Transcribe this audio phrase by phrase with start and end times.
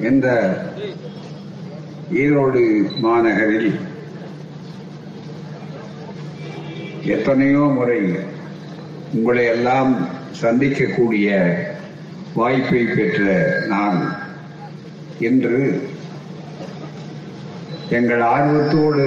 [0.00, 0.28] இந்த
[2.12, 2.62] ஈரோடு
[3.00, 3.70] மாநகரில்
[7.06, 8.00] எத்தனையோ முறை
[9.14, 9.92] உங்களை எல்லாம்
[10.42, 11.28] சந்திக்கக்கூடிய
[12.34, 13.24] வாய்ப்பை பெற்ற
[13.68, 13.98] நான்
[15.20, 15.62] இன்று
[17.90, 19.06] எங்கள் ஆர்வத்தோடு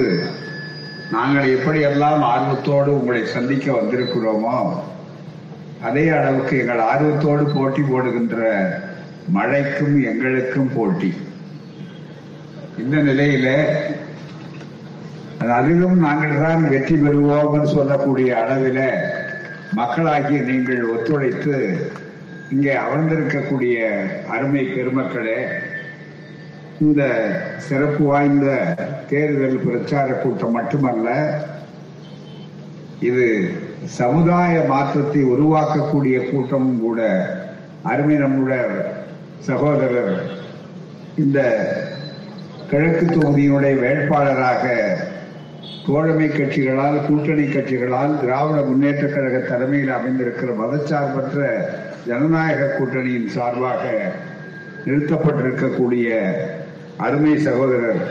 [1.10, 4.58] நாங்கள் எப்படியெல்லாம் ஆர்வத்தோடு உங்களை சந்திக்க வந்திருக்கிறோமோ
[5.82, 8.38] அதே அளவுக்கு எங்கள் ஆர்வத்தோடு போட்டி போடுகின்ற
[9.28, 11.10] மழைக்கும் எங்களுக்கும் போட்டி.
[12.78, 13.48] இந்த நிலையில
[15.54, 18.84] அதிலும் நாங்கள் தான் வெற்றி பெறுவோம் சொல்லக்கூடிய அளவில்
[19.72, 21.54] மக்களாகிய நீங்கள் ஒத்துழைத்து
[22.50, 23.76] இங்கே அமர்ந்திருக்கக்கூடிய
[24.28, 25.38] அருமை பெருமக்களே
[26.80, 27.02] இந்த
[27.58, 28.48] சிறப்பு வாய்ந்த
[29.10, 31.08] தேர்தல் பிரச்சார கூட்டம் மட்டுமல்ல
[33.00, 33.26] இது
[33.98, 37.00] சமுதாய மாற்றத்தை உருவாக்கக்கூடிய கூட்டமும் கூட
[37.82, 38.62] அருமை நம்முடைய
[39.46, 40.14] சகோதரர்
[41.16, 41.38] இந்த
[42.70, 44.64] கிழக்கு தொகுதியினுடைய வேட்பாளராக
[45.86, 51.38] தோழமை கட்சிகளால் கூட்டணி கட்சிகளால் திராவிட முன்னேற்ற கழக தலைமையில் அமைந்திருக்கிற மதச்சார்பற்ற
[52.06, 53.82] ஜனநாயக கூட்டணியின் சார்பாக
[54.84, 56.08] நிறுத்தப்பட்டிருக்கக்கூடிய
[56.98, 58.02] அருமை சகோதரர்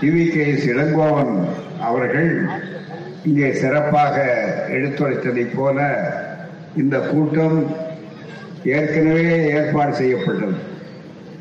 [0.00, 0.44] டிவி கே.
[0.48, 0.66] எஸ்.
[0.66, 1.34] இளங்கோவன்
[1.80, 2.30] அவர்கள்
[3.24, 4.16] இங்கே சிறப்பாக
[4.70, 5.78] எடுத்துரைத்ததைப் போல
[6.76, 7.58] இந்த கூட்டம்
[8.74, 10.56] ஏற்கனவே ஏற்பாடு செய்யப்பட்டது.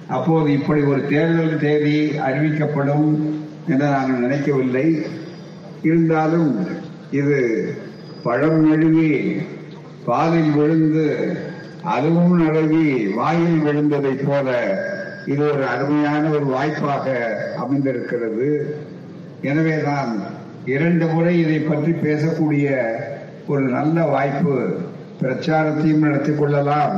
[0.08, 3.08] அப்போது இப்படி ஒரு தேர்தல் தேதி அறிவிக்கப்படும்
[3.70, 4.88] என்று நாங்கள் நினைக்கவில்லை.
[5.82, 6.52] இருந்தாலும்
[7.12, 7.40] இது
[8.24, 9.12] பழம் நழுவி
[10.06, 11.06] பாலில் விழுந்து
[11.96, 12.86] அதுவும் நழுவி
[13.20, 14.50] வாயில் விழுந்ததைப் போல
[15.26, 17.06] இது ஒரு அருமையான ஒரு வாய்ப்பாக
[17.58, 18.50] அமைந்திருக்கிறது.
[19.42, 20.12] எனவேதான்
[20.66, 22.68] இரண்டு முறை இதை பற்றி பேசக்கூடிய
[23.48, 24.56] ஒரு நல்ல வாய்ப்பு
[25.22, 26.98] பிரச்சாரத்தையும் நடத்திக் கொள்ளலாம்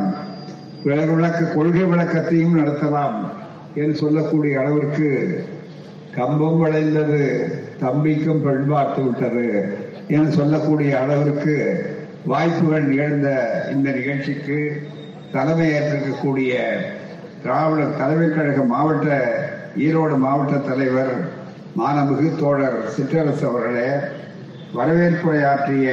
[0.85, 3.17] விளக்க கொள்கை விளக்கத்தையும் நடத்தலாம்
[3.75, 5.09] என்று சொல்லக்கூடிய அளவிற்கு
[6.15, 7.23] கம்பம் விளைந்தது
[7.81, 9.47] தம்பிக்கும் பெண் பார்த்து விட்டது
[10.07, 11.55] என்று சொல்லக்கூடிய அளவிற்கு
[12.25, 13.29] வாய்ப்புகள் நிகழ்ந்த
[13.71, 14.59] இந்த நிகழ்ச்சிக்கு
[15.31, 16.53] தலைமை ஏற்றிருக்கக்கூடிய
[17.43, 19.09] திராவிட தலைமை கழக மாவட்ட
[19.77, 21.13] ஈரோடு மாவட்ட தலைவர்
[21.75, 23.89] மாணமிகு தோழர் சிற்றரசு அவர்களே
[24.73, 25.89] வரவேற்புரையாற்றிய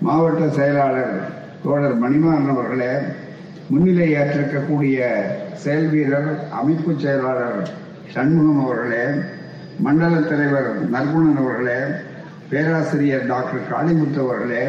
[0.00, 1.16] மாவட்ட செயலாளர்
[1.62, 2.92] தோழர் மணிமாறன் அவர்களே
[3.70, 4.98] முன்னிலை ஏற்றிருக்கக்கூடிய
[5.62, 7.58] செயல் வீரர் அமைப்பு செயலாளர்
[8.14, 9.04] சண்முகம் அவர்களே
[9.78, 11.80] மண்டல தலைவர் நற்குணன் அவர்களே
[12.50, 14.62] பேராசிரியர் டாக்டர் காளிமுத்து அவர்களே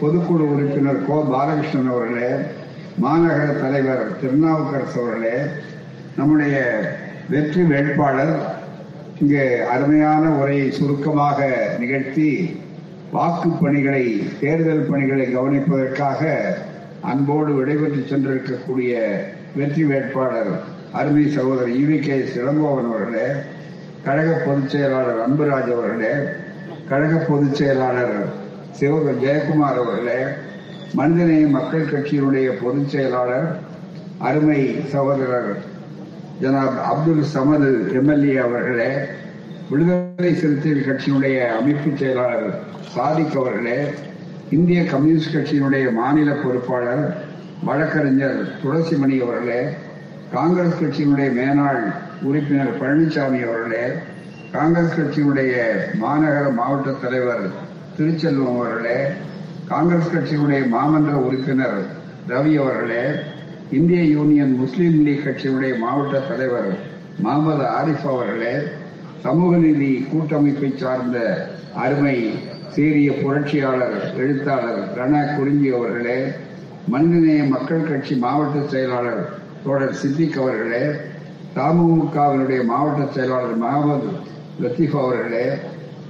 [0.00, 1.16] பொதுக்குழு உறுப்பினர் கோ.
[1.30, 2.30] பாலகிருஷ்ணன் அவர்களே
[2.98, 5.36] மாநகர தலைவர் திருநாவுக்கரசு அவர்களே
[6.16, 6.56] நம்முடைய
[7.28, 8.34] வெற்றி வேட்பாளர்
[9.20, 11.38] இங்கே அருமையான உரையை சுருக்கமாக
[11.78, 12.30] நிகழ்த்தி
[13.12, 14.04] வாக்கு பணிகளை
[14.40, 16.20] தேர்தல் பணிகளை கவனிப்பதற்காக
[17.02, 18.92] அன்போடு விடைபெற்று சென்றிருக்கக்கூடிய
[19.56, 20.52] வெற்றி வேட்பாளர்
[20.92, 22.16] அருமை சகோதரர் இவி கே.
[22.30, 23.26] சிலம்போவன் அவர்களே
[24.04, 26.12] கழக பொதுச் செயலாளர் அன்புராஜ் அவர்களே
[26.88, 28.16] கழக பொதுச் செயலாளர்
[28.78, 30.18] சிவக ஜெயக்குமார் அவர்களே
[30.94, 33.48] மனிதநேய மக்கள் கட்சியினுடைய பொதுச் செயலாளர்
[34.20, 35.50] அருமை சகோதரர்
[36.40, 38.90] ஜனாப் அப்துல் சமது எம்எல்ஏ அவர்களே
[39.68, 42.48] விடுதலை சிறுத்தைகள் கட்சியினுடைய அமைப்பு செயலாளர்
[42.94, 43.78] சாதிக் அவர்களே
[44.50, 47.04] இந்திய கம்யூனிஸ்ட் கட்சியினுடைய மாநில பொறுப்பாளர்
[47.64, 49.60] வழக்கறிஞர் துளசிமணி அவர்களே
[50.32, 51.82] காங்கிரஸ் கட்சியினுடைய மேனாள்
[52.22, 53.84] உறுப்பினர் பழனிசாமி அவர்களே
[54.52, 55.52] காங்கிரஸ் கட்சியினுடைய
[56.00, 57.44] மாநகர மாவட்ட தலைவர்
[57.96, 58.98] திருச்செல்வம் அவர்களே
[59.68, 61.78] காங்கிரஸ் கட்சியினுடைய மாமன்ற உறுப்பினர்
[62.28, 63.04] ரவி அவர்களே
[63.70, 66.70] இந்திய யூனியன் முஸ்லீம் லீக் கட்சியினுடைய மாவட்ட தலைவர்
[67.18, 68.54] முகமது ஆரிஃப் அவர்களே
[69.22, 71.18] சமூக நீதி கூட்டமைப்பை சார்ந்த
[71.76, 72.16] அருமை
[72.74, 76.16] சீரிய புரட்சியாளர் எழுத்தாளர் ரண குறிஞ்சி அவர்களே
[76.88, 79.22] மனிதநேய மக்கள் கட்சி மாவட்ட செயலாளர்
[79.64, 80.82] தோழர் சித்திக் அவர்களே
[81.56, 84.10] தமுகவினுடைய மாவட்ட செயலாளர் முகமது
[84.62, 85.44] லத்தீஃப் அவர்களே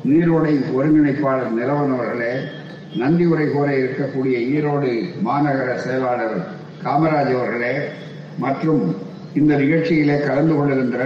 [0.05, 2.33] நீரோடை ஒருங்கிணைப்பாளர் நிலவன் அவர்களே
[2.95, 4.91] நன்றி உரை கோர இருக்கக்கூடிய ஈரோடு
[5.25, 6.39] மாநகர செயலாளர்
[6.83, 7.75] காமராஜ் அவர்களே
[8.39, 8.83] மற்றும்
[9.35, 11.03] இந்த நிகழ்ச்சியிலே கலந்து கொள்கின்ற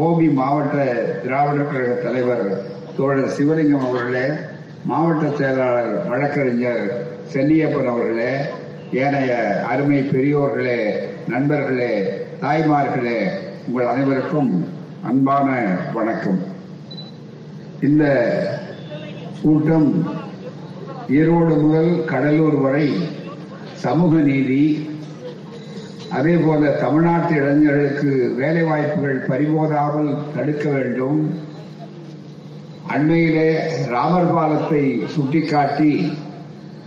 [0.00, 0.76] கோபி மாவட்ட
[1.22, 2.44] திராவிட கழக தலைவர்
[2.96, 4.26] தோழர் சிவலிங்கம் அவர்களே
[4.84, 6.84] மாவட்ட செயலாளர் வழக்கறிஞர்
[7.34, 8.30] செல்லியப்பன் அவர்களே
[8.92, 9.32] ஏனைய
[9.68, 10.78] அருமை பெரியோர்களே
[11.28, 11.92] நண்பர்களே
[12.40, 13.18] தாய்மார்களே
[13.68, 14.50] உங்கள் அனைவருக்கும்
[15.02, 15.48] அன்பான
[15.92, 16.40] வணக்கம்.
[17.80, 18.04] இந்த
[19.42, 19.88] கூட்டம்
[21.08, 22.86] ஈரோடு முதல் கடலூர் வரை
[23.74, 24.62] சமூக நீதி
[26.16, 31.20] அதே போல தமிழ்நாட்டு இளைஞர்களுக்கு வேலை வாய்ப்புகள் பறிபோதாமல் தடுக்க வேண்டும்.
[32.94, 33.50] அண்மையிலே
[33.92, 34.82] ராமர் பாலத்தை
[35.14, 35.92] சுட்டிக்காட்டி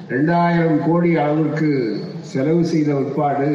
[0.08, 1.70] இரண்டாயிரம் கோடி அளவிற்கு
[2.32, 3.50] செலவு செய்த உட்பாடு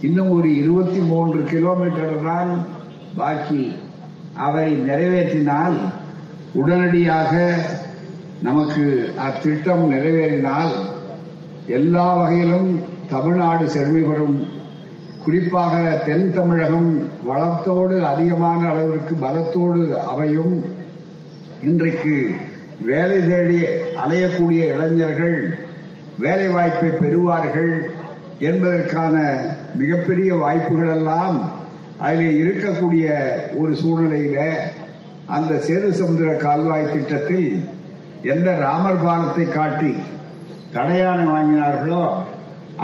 [0.00, 2.52] இன்னும் ஒரு இருபத்தி மூன்று கிலோமீட்டர் தான்
[3.16, 3.64] பாக்கி.
[4.46, 5.76] அவை நிறைவேற்றினால்
[6.60, 7.34] உடனடியாக
[8.42, 8.84] நமக்கு
[9.26, 10.72] அத்திட்டம் நிறைவேறினால்
[11.78, 12.70] எல்லா வகையிலும்
[13.10, 14.38] தமிழ்நாடு செழுமை பெறும்
[15.24, 20.64] குறிப்பாக தென் தமிழகம் வளத்தோடு அதிகமான அளவிற்கு பலத்தோடு அமையும்.
[21.62, 22.30] இன்றைக்கு
[22.80, 23.64] வேலை தேடி
[24.04, 25.58] அலையக்கூடிய இளைஞர்கள்
[26.18, 27.90] வேலை வாய்ப்பை பெறுவார்கள்
[28.38, 29.44] என்பதற்கான
[29.74, 31.52] மிகப்பெரிய வாய்ப்புகள் எல்லாம்
[31.98, 33.06] அதில் இருக்கக்கூடிய
[33.56, 34.38] ஒரு சூழ்நிலையில
[35.26, 37.64] அந்த சேது கால்வாய் திட்டத்தில்
[38.22, 39.94] எந்த ராமர் பாலத்தை காட்டி
[40.72, 42.22] தடையான வாங்கினார்களோ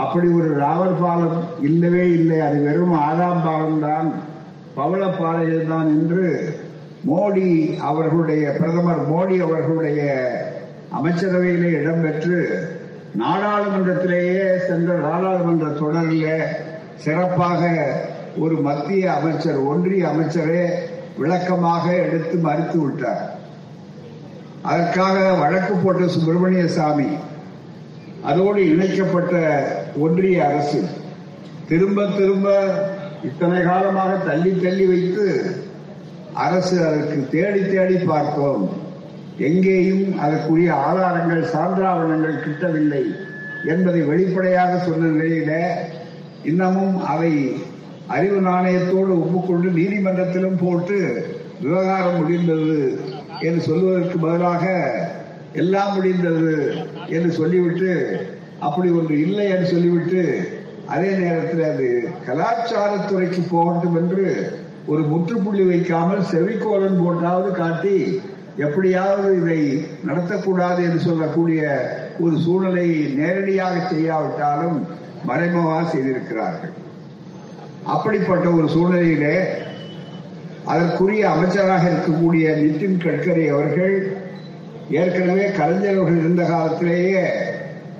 [0.03, 2.39] அப்படி ஒரு ராவல் பாலம் இல்லவே இல்லை.
[2.39, 4.09] அது வெறும் ஆறாம் பாலம் தான்
[4.77, 6.25] பவளப்பாளையம் தான் என்று
[7.09, 7.47] மோடி
[7.89, 10.01] அவர்களுடைய பிரதமர் மோடி அவர்களுடைய
[10.97, 12.39] அமைச்சரவையிலே இடம்பெற்று
[13.21, 16.43] நாடாளுமன்றத்திலேயே சென்ற நாடாளுமன்ற தொடரில்
[17.03, 17.61] சிறப்பாக
[18.43, 20.63] ஒரு மத்திய அமைச்சர் ஒன்றிய அமைச்சரே
[21.17, 23.23] விளக்கமாக எடுத்து மறுத்து விட்டார்.
[24.61, 27.09] அதற்காக வழக்கு போட்ட சுப்பிரமணிய சாமி
[28.29, 29.35] அதோடு இணைக்கப்பட்ட
[29.99, 30.81] ஒன்றிய அரசு
[31.69, 32.47] திரும்ப திரும்ப
[33.23, 35.25] இத்தனை காலமாக தள்ளி தள்ளி வைத்து
[36.33, 38.65] அரசு அதற்கு தேடி தேடி பார்த்தோம்.
[39.39, 43.03] எங்கேயும் அதற்குரிய ஆதாரங்கள் சான்றாவணங்கள் கிட்டவில்லை
[43.65, 45.51] என்பதை வெளிப்படையாக சொன்ன நிலையில
[46.43, 47.31] இன்னமும் அதை
[48.07, 50.97] அறிவு நாணயத்தோடு ஒப்புக்கொண்டு நீதிமன்றத்திலும் போட்டு
[51.61, 52.77] விவகாரம் முடிந்தது
[53.39, 54.65] என்று சொல்வதற்கு பதிலாக
[55.53, 56.53] எல்லாம் முடிந்தது
[57.07, 57.93] என்று சொல்லிவிட்டு
[58.59, 60.23] அப்படி ஒன்று இல்லை என்று சொல்லிவிட்டு
[60.85, 61.87] அதே நேரத்தில் அது
[62.27, 64.25] கலாச்சாரத்துறைக்கு போகட்டும் என்று
[64.85, 68.21] ஒரு முற்றுப்புள்ளி வைக்காமல் செவிக்கோலன் போட்டாவது காட்டி
[68.57, 69.59] எப்படியாவது இதை
[70.07, 71.61] நடத்தக்கூடாது என்று சொல்லக்கூடிய
[72.19, 74.77] ஒரு சூழலை நேரடியாக செய்யாவிட்டாலும்
[75.23, 76.73] மறைமுகமாக செய்திருக்கிறார்கள்.
[77.83, 79.35] அப்படிப்பட்ட ஒரு சூழ்நிலையிலே
[80.65, 83.95] அதற்குரிய அமைச்சராக இருக்கக்கூடிய நிதின் கட்கரி அவர்கள்
[84.89, 87.23] ஏற்கனவே கலைஞர் அவர்கள் இருந்த காலத்திலேயே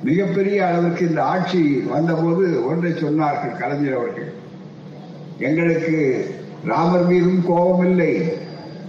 [0.04, 4.34] மிகப்பெரிய அளவிற்கு இந்த ஆட்சி வந்தபோது ஒன்றை சொன்னார்கள் கலைஞர் அவர்கள்.
[5.38, 6.26] எங்களுக்கு
[6.66, 8.32] ராமர் மீதும் கோபம் இல்லை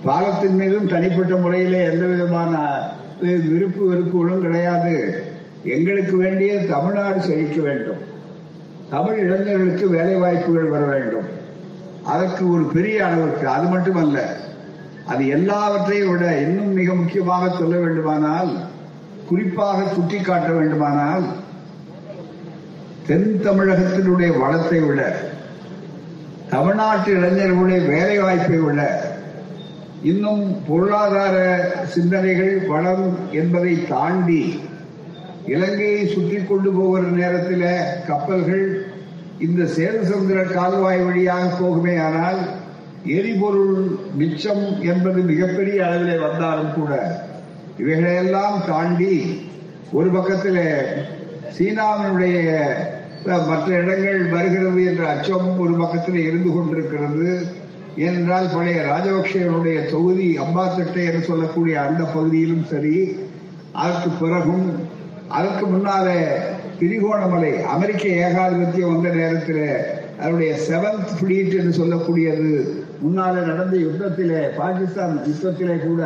[0.04, 2.78] பாலத்தின் மீதும் தனிப்பட்ட முறையிலே எந்த விதமான
[3.20, 5.24] விருப்பு வெறுப்புகளும் கிடையாது.
[5.64, 7.96] எங்களுக்கு வேண்டிய தமிழ்நாடு செழிக்க வேண்டும்.
[8.90, 11.36] தமிழ் இளைஞர்களுக்கு வேலை வாய்ப்புகள் வர வேண்டும்.
[12.04, 14.36] அதற்கு ஒரு பெரிய அளவிற்கு அது மட்டுமல்ல
[15.06, 18.67] அது எல்லாவற்றையும் விட இன்னும் மிக முக்கியமாக சொல்ல வேண்டுமானால்
[19.28, 21.26] குறிப்பாக சுட்டிக்காட்ட வேண்டுமானால்
[23.06, 25.02] தென் தமிழகத்தினுடைய வளத்தை விட
[26.48, 28.80] தமிழ்நாட்டு இளைஞர்களுடைய வேலை வாய்ப்பை விட
[30.02, 31.36] இன்னும் பொருளாதார
[31.86, 34.42] சிந்தனைகள் வளம் என்பதை தாண்டி
[35.46, 37.68] இலங்கையை சுற்றி கொண்டு போகிற நேரத்தில்
[38.06, 38.66] கப்பல்கள்
[39.38, 42.40] இந்த சேதுசந்திர கால்வாய் வழியாக போகுமே ஆனால்
[43.10, 43.82] எரிபொருள்
[44.14, 46.92] மிச்சம் என்பது மிகப்பெரிய அளவிலே வந்தாலும் கூட
[47.80, 49.14] இவைகளையெல்லாம் தாண்டி
[49.98, 50.62] ஒரு பக்கத்தில்
[51.56, 52.38] சீனாவினுடைய
[53.50, 57.28] மற்ற இடங்கள் வருகிறது என்ற அச்சமும் ஒரு பக்கத்தில் இருந்து கொண்டிருக்கிறது.
[58.04, 62.96] ஏனென்றால் பழைய ராஜபக்சேவனுடைய தொகுதி அம்பாத்தட்டை என்று சொல்லக்கூடிய அந்த பகுதியிலும் சரி
[63.82, 64.66] அதற்கு பிறகும்
[65.38, 66.20] அதற்கு முன்னாலே
[66.80, 69.64] திரிகோணமலை அமெரிக்க ஏகாதிபத்தியம் வந்த நேரத்தில்
[70.20, 72.50] அதனுடைய செவன்த் ஃபிளீட் என்று சொல்லக்கூடியது.
[73.04, 76.02] முன்னாலே நடந்த யுத்தத்திலே பாகிஸ்தான் யுத்தத்திலே கூட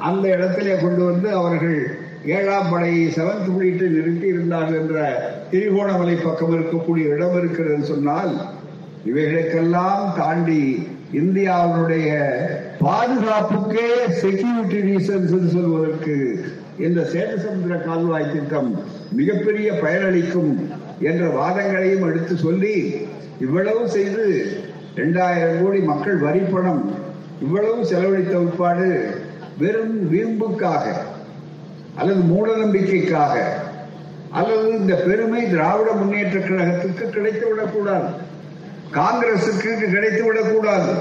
[0.00, 1.78] அந்த இடத்திலே கொண்டு வந்து அவர்கள்
[2.30, 4.96] ஏழாம் படையை செவன்த் பிளீட்டை நிறுத்தி இருந்தார்கள் என்ற
[5.50, 8.32] திரிகோணமலை பக்கம் இருக்கக்கூடிய இடம் இருக்கிறது சொன்னால்
[9.06, 10.62] இவைகளுக்கெல்லாம் தாண்டி
[11.12, 12.10] இந்தியாவுடைய
[12.80, 13.88] பாதுகாப்புக்கே
[14.20, 16.16] செக்யூரிட்டி ரீசன்ஸ் என்று சொல்வதற்கு
[16.78, 18.70] இந்த சேதசமுத்திர கால்வாய் திட்டம்
[19.12, 20.50] மிகப்பெரிய பயனளிக்கும்
[21.00, 22.74] என்ற வாதங்களையும் எடுத்து சொல்லி
[23.40, 24.24] இவ்வளவு செய்து
[24.94, 26.82] இரண்டாயிரம் கோடி மக்கள் வரி பணம்
[27.40, 28.90] இவ்வளவு செலவழித்த உட்பாடு
[29.58, 30.84] வெறும் வீம்புக்காக
[31.94, 33.34] அல்லது மூட நம்பிக்கைக்காக
[34.30, 38.08] அல்லது இந்த பெருமை திராவிட முன்னேற்ற கழகத்துக்கு கிடைத்து விடக்கூடாது.
[38.94, 40.92] காங்கிரசுக்கு கிடைத்து விடக்கூடாது.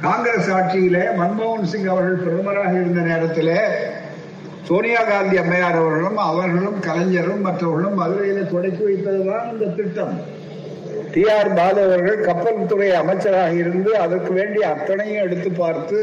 [0.00, 3.54] காங்கிரஸ் ஆட்சியில மன்மோகன் சிங் அவர்கள் பிரதமராக இருந்த நேரத்தில்
[4.68, 10.16] சோனியா காந்தி அம்மையார் அவர்களும் அவர்களும் கலைஞரும் மற்றவர்களும் மதுரையில தொடக்கி வைத்ததுதான் இந்த திட்டம்.
[11.12, 16.00] டி ஆர் பாலு அவர்கள் கப்பல் துறை அமைச்சராக இருந்து அதற்கு வேண்டிய அத்தனையும் எடுத்து பார்த்து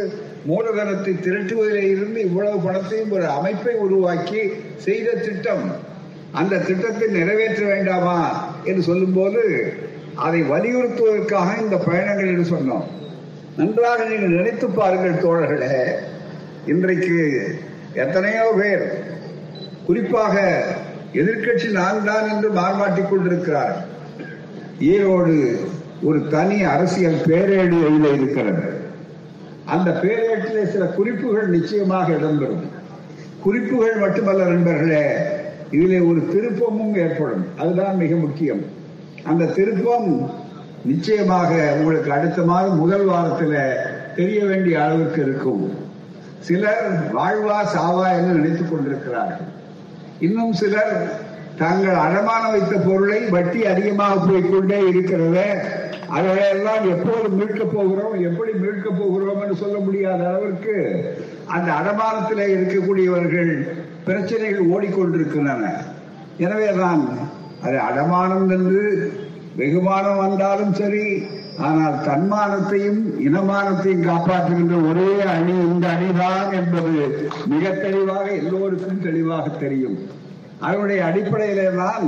[0.50, 4.41] மூலதனத்தை திரட்டுவதில் இருந்து இவ்வளவு பணத்தையும் ஒரு அமைப்பை உருவாக்கி
[4.85, 5.65] செய்த திட்டம்.
[6.39, 8.17] அந்த திட்டத்தை நிறைவேற்ற வேண்டாமா
[8.63, 9.43] என்று சொல்லும்போது
[10.25, 12.85] அதை வலியுறுத்துவதற்காக இந்த பயணங்கள் என்று சொன்னோம்.
[13.57, 15.77] நன்றாக நீங்கள் நினைத்து பாருங்கள் தோழர்களே
[16.73, 17.17] இன்றைக்கு
[18.03, 18.85] எத்தனையோ பேர்
[19.88, 20.35] குறிப்பாக
[21.21, 23.75] எதிர்கட்சி நான் தான் என்று மாறுமாட்டிக் கொண்டிருக்கிறார்
[24.91, 25.35] ஈரோடு
[26.01, 27.77] ஒரு தனி அரசியல் பேரேடு
[28.17, 28.63] இருக்கிறது.
[29.65, 32.67] அந்த பேரேட்டிலே சில குறிப்புகள் நிச்சயமாக இடம்பெறும்.
[33.41, 35.12] குறிப்புகள் மட்டுமல்ல நண்பர்களே
[35.72, 37.46] இதிலே ஒரு திருப்பமும் ஏற்படும்.
[37.58, 38.62] அதுதான் மிக முக்கியம்.
[39.24, 40.29] அந்த திருப்பம்
[40.86, 43.74] நிச்சயமாக உங்களுக்கு அடுத்த மாதம் முதல் வாரத்தில்
[44.15, 45.77] தெரிய வேண்டிய அளவுக்கு இருக்கும்.
[46.39, 49.48] சிலர் வாழ்வா சாவா என்று நினைத்துக் கொண்டிருக்கிறார்கள்.
[50.20, 51.22] இன்னும் சிலர்
[51.58, 55.41] தாங்கள் அடமான வைத்த பொருளை வட்டி அதிகமாக போய்கொண்டே இருக்கிறத
[56.15, 60.75] அதையெல்லாம் எப்போது மீட்கப் போகிறோம் எப்படி மீட்கப் போகிறோம் என்று சொல்ல முடியாத அளவிற்கு
[61.55, 63.53] அந்த அடமானத்தில் இருக்கக்கூடியவர்கள்
[64.05, 65.65] பிரச்சனைகள் ஓடிக்கொண்டிருக்கின்றன.
[66.38, 67.03] எனவேதான்
[67.65, 68.82] அது அடமானம் என்று
[69.55, 71.05] வெகுமானம் வந்தாலும் சரி
[71.65, 76.93] ஆனால் தன்மானத்தையும் இனமானத்தையும் காப்பாற்றுகின்ற ஒரே அணி இந்த அணிதான் என்பது
[77.51, 79.98] மிக தெளிவாக எல்லோருக்கும் தெளிவாக தெரியும்.
[80.62, 82.08] அதனுடைய அடிப்படையிலே தான்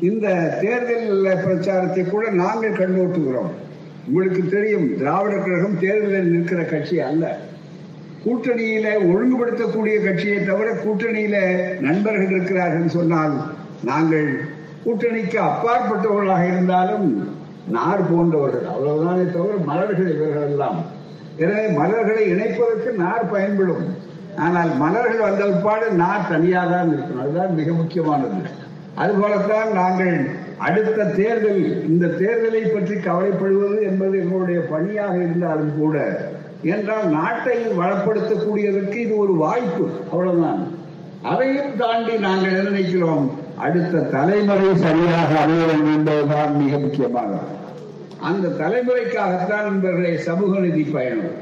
[0.00, 0.26] இந்த
[0.62, 3.52] தேர்தல் பிரச்சாரத்தை கூட நாங்கள் கண்ணோட்டுகிறோம்.
[4.08, 7.38] உங்களுக்கு தெரியும் திராவிட கழகம் தேர்தலில் நிற்கிற கட்சி அல்ல.
[8.24, 11.36] கூட்டணியில ஒழுங்குபடுத்தக்கூடிய கட்சியை தவிர கூட்டணியில
[11.80, 13.34] நண்பர்கள் இருக்கிறார்கள் சொன்னால்
[13.82, 14.28] நாங்கள்
[14.84, 17.06] கூட்டணிக்கு அப்பாற்பட்டவர்களாக இருந்தாலும்
[17.76, 18.66] நார் போன்றவர்கள்.
[18.72, 20.84] அவ்வளவுதானே தவிர மலர்கள் இவர்கள் எல்லாம்.
[21.36, 23.86] எனவே மலர்களை இணைப்பதற்கு நார் பயன்படும்.
[24.36, 28.64] ஆனால் மலர்கள் வந்த நார் தனியாக தான் இருக்கணும் அதுதான் மிக முக்கியமானது.
[28.96, 30.16] அதுபோலத்தான் நாங்கள்
[30.66, 35.96] அடுத்த தேர்தல் இந்த தேர்தலை பற்றி கவலைப்படுவது என்பது எங்களுடைய பணியாக இருந்தாலும் கூட
[36.74, 40.62] என்றால் நாட்டை வளப்படுத்தக்கூடியதற்கு இது ஒரு வாய்ப்பு அவ்வளவுதான்.
[41.22, 43.26] அதையும் தாண்டி நாங்கள் என்ன நினைக்கிறோம்?
[43.56, 47.32] அடுத்த தலைமுறை சரியாக அமைய வேண்டும் என்பதுதான் மிக முக்கியமாக.
[48.20, 51.36] அந்த தலைமுறைக்காகத்தான் நண்பர்களே சமூக நிதி பயணம்.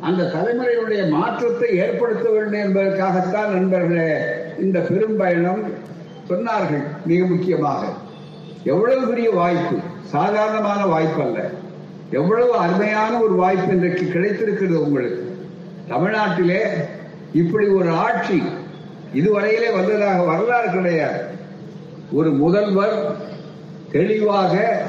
[0.00, 4.10] அந்த தலைமுறையுடைய மாற்றத்தை ஏற்படுத்த வேண்டும் என்பதற்காகத்தான் நண்பர்களே
[4.58, 5.62] இந்த பெரும் பயணம்
[6.28, 7.86] சொன்னார்கள் மிக முக்கியமாக.
[8.64, 9.76] எவ்வளவு பெரிய வாய்ப்பு?
[10.02, 11.50] சாதாரணமான வாய்ப்பு அல்ல.
[12.10, 15.36] எவ்வளவு அருமையான ஒரு வாய்ப்பு இன்றைக்கு கிடைத்திருக்கிறது உங்களுக்கு.
[15.88, 16.60] தமிழ்நாட்டிலே
[17.32, 18.42] இப்படி ஒரு ஆட்சி
[19.14, 21.24] இதுவரையிலே வந்ததாக வரலாறு கிடையாது.
[22.12, 23.16] ஒரு முதல்வர்
[23.92, 24.82] தெளிவாக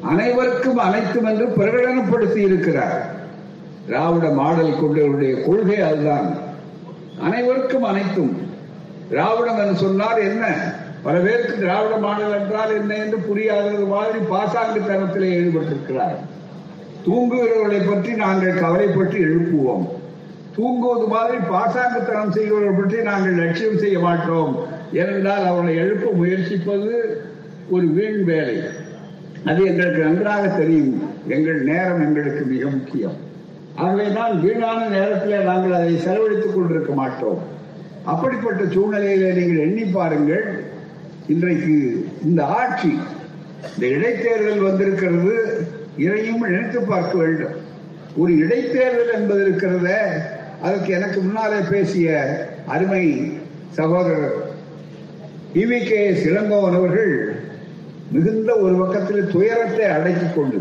[0.00, 3.14] அனைவருக்கும் அனைத்தும் என்று பிரகடனப்படுத்தி இருக்கிறார்.
[3.86, 6.36] திராவிட மாடல் கொண்டவருடைய கொள்கை அதுதான்.
[7.20, 8.50] அனைவருக்கும் அனைத்தும்
[9.08, 10.74] திராவிடம் என்று சொன்னார் என்ன?
[11.02, 16.18] பல பேருக்கு திராவிட மாடல் என்றால் என்ன என்று புரியாதது மாதிரி பாசாங்கு தரத்திலே ஈடுபட்டிருக்கிறார்.
[17.06, 19.88] தூங்குகிறவர்களை பற்றி நாங்கள் கவலைப்பட்டு எழுப்புவோம்.
[20.56, 24.56] தூங்குவது மாதிரி பாசாங்குத்தனம் செய்கிறவர்கள் பற்றி நாங்கள் லட்சியம் செய்ய மாட்டோம்.
[24.92, 27.04] ஏனென்றால் அவர்களை எழுப்ப முயற்சிப்பது
[27.70, 28.56] ஒரு வீண் வேலை.
[29.44, 31.10] அது எங்களுக்கு நன்றாக தெரியும்.
[31.28, 33.30] எங்கள் நேரம் எங்களுக்கு மிக முக்கியம்.
[33.74, 37.60] ஆகவேதான் வீணான நேரத்தில் நாங்கள் அதை செலவழித்துக் கொண்டிருக்க மாட்டோம்.
[38.04, 40.64] அப்படிப்பட்ட சூழ்நிலையில நீங்கள் எண்ணி பாருங்கள்
[41.26, 42.92] இன்றைக்கு இந்த ஆட்சி
[43.74, 45.34] இந்த இடைத்தேர்தல் வந்திருக்கிறது
[45.96, 47.56] இதையும் நினைத்து பார்க்க வேண்டும்.
[48.16, 49.88] ஒரு இடைத்தேர்தல் என்பது இருக்கிறத
[50.60, 52.08] அதற்கு எனக்கு முன்னாலே பேசிய
[52.66, 53.32] அருமை
[53.70, 54.36] சகோதரர்
[55.54, 57.14] இவி கே இளங்கோவன் அவர்கள்
[58.10, 60.60] மிகுந்த ஒரு பக்கத்தில் துயரத்தை அடைத்துக் கொண்டு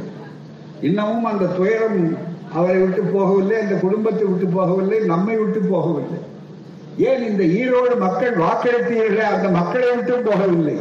[0.81, 2.17] இன்னமும் அந்த துயரம்
[2.53, 6.19] அவரை விட்டு போகவில்லை அந்த குடும்பத்தை விட்டு போகவில்லை நம்மை விட்டு போகவில்லை.
[6.97, 9.25] ஏன் இந்த ஈரோடு மக்கள் வாக்களித்தீர்களே?
[9.33, 10.75] அந்த மக்களை விட்டும் போகவில்லை.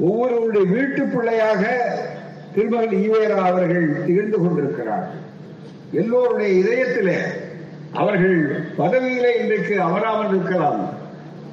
[0.00, 1.62] ஒவ்வொருவருடைய வீட்டு பிள்ளையாக
[2.54, 5.08] திருமகள் ஈவேரா அவர்கள் திகழ்ந்து கொண்டிருக்கிறார்
[5.92, 7.18] எல்லோருடைய இதயத்திலே
[7.92, 10.90] அவர்கள் பதவியிலே இன்றைக்கு அமராமல் இருக்கலாம்.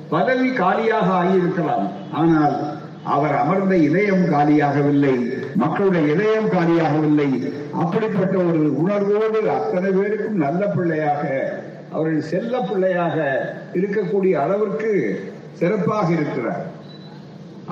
[0.10, 1.92] பதவி காலியாக ஆகியிருக்கலாம்.
[2.12, 5.32] ஆனால் அவர் அமர்ந்த இதயம் காலியாகவில்லை.
[5.56, 7.54] மக்களுடைய இதயம் காலியாகவில்லை.
[7.74, 11.54] அப்படிப்பட்ட ஒரு உணர்வோடு அத்தனை பேருக்கும் நல்ல பிள்ளையாக
[11.96, 13.18] அவர்கள் செல்ல பிள்ளையாக
[13.80, 14.92] இருக்கக்கூடிய அளவிற்கு
[15.60, 16.64] சிறப்பாக இருக்கிறார்.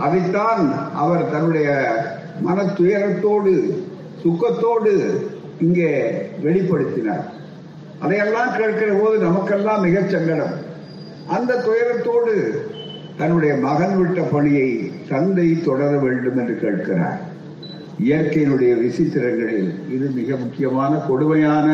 [0.06, 0.64] அதைத்தான்
[1.04, 1.70] அவர் தன்னுடைய
[2.42, 3.54] மன துயரத்தோடு
[4.24, 4.94] துக்கத்தோடு
[5.66, 5.92] இங்கே
[6.44, 7.26] வெளிப்படுத்தினார்.
[8.00, 10.56] அதையெல்லாம் கேட்கிற போது நமக்கெல்லாம் மிகச் சங்கடம்.
[11.28, 12.34] அந்த துயரத்தோடு
[13.18, 14.70] தன்னுடைய மகன் விட்ட பணியை
[15.10, 17.20] தந்தை தொடர வேண்டும் என்று கேட்கிறார்.
[18.06, 21.68] இயற்கையினுடைய விசித்திரங்களில் இது மிக முக்கியமான கொடுமையான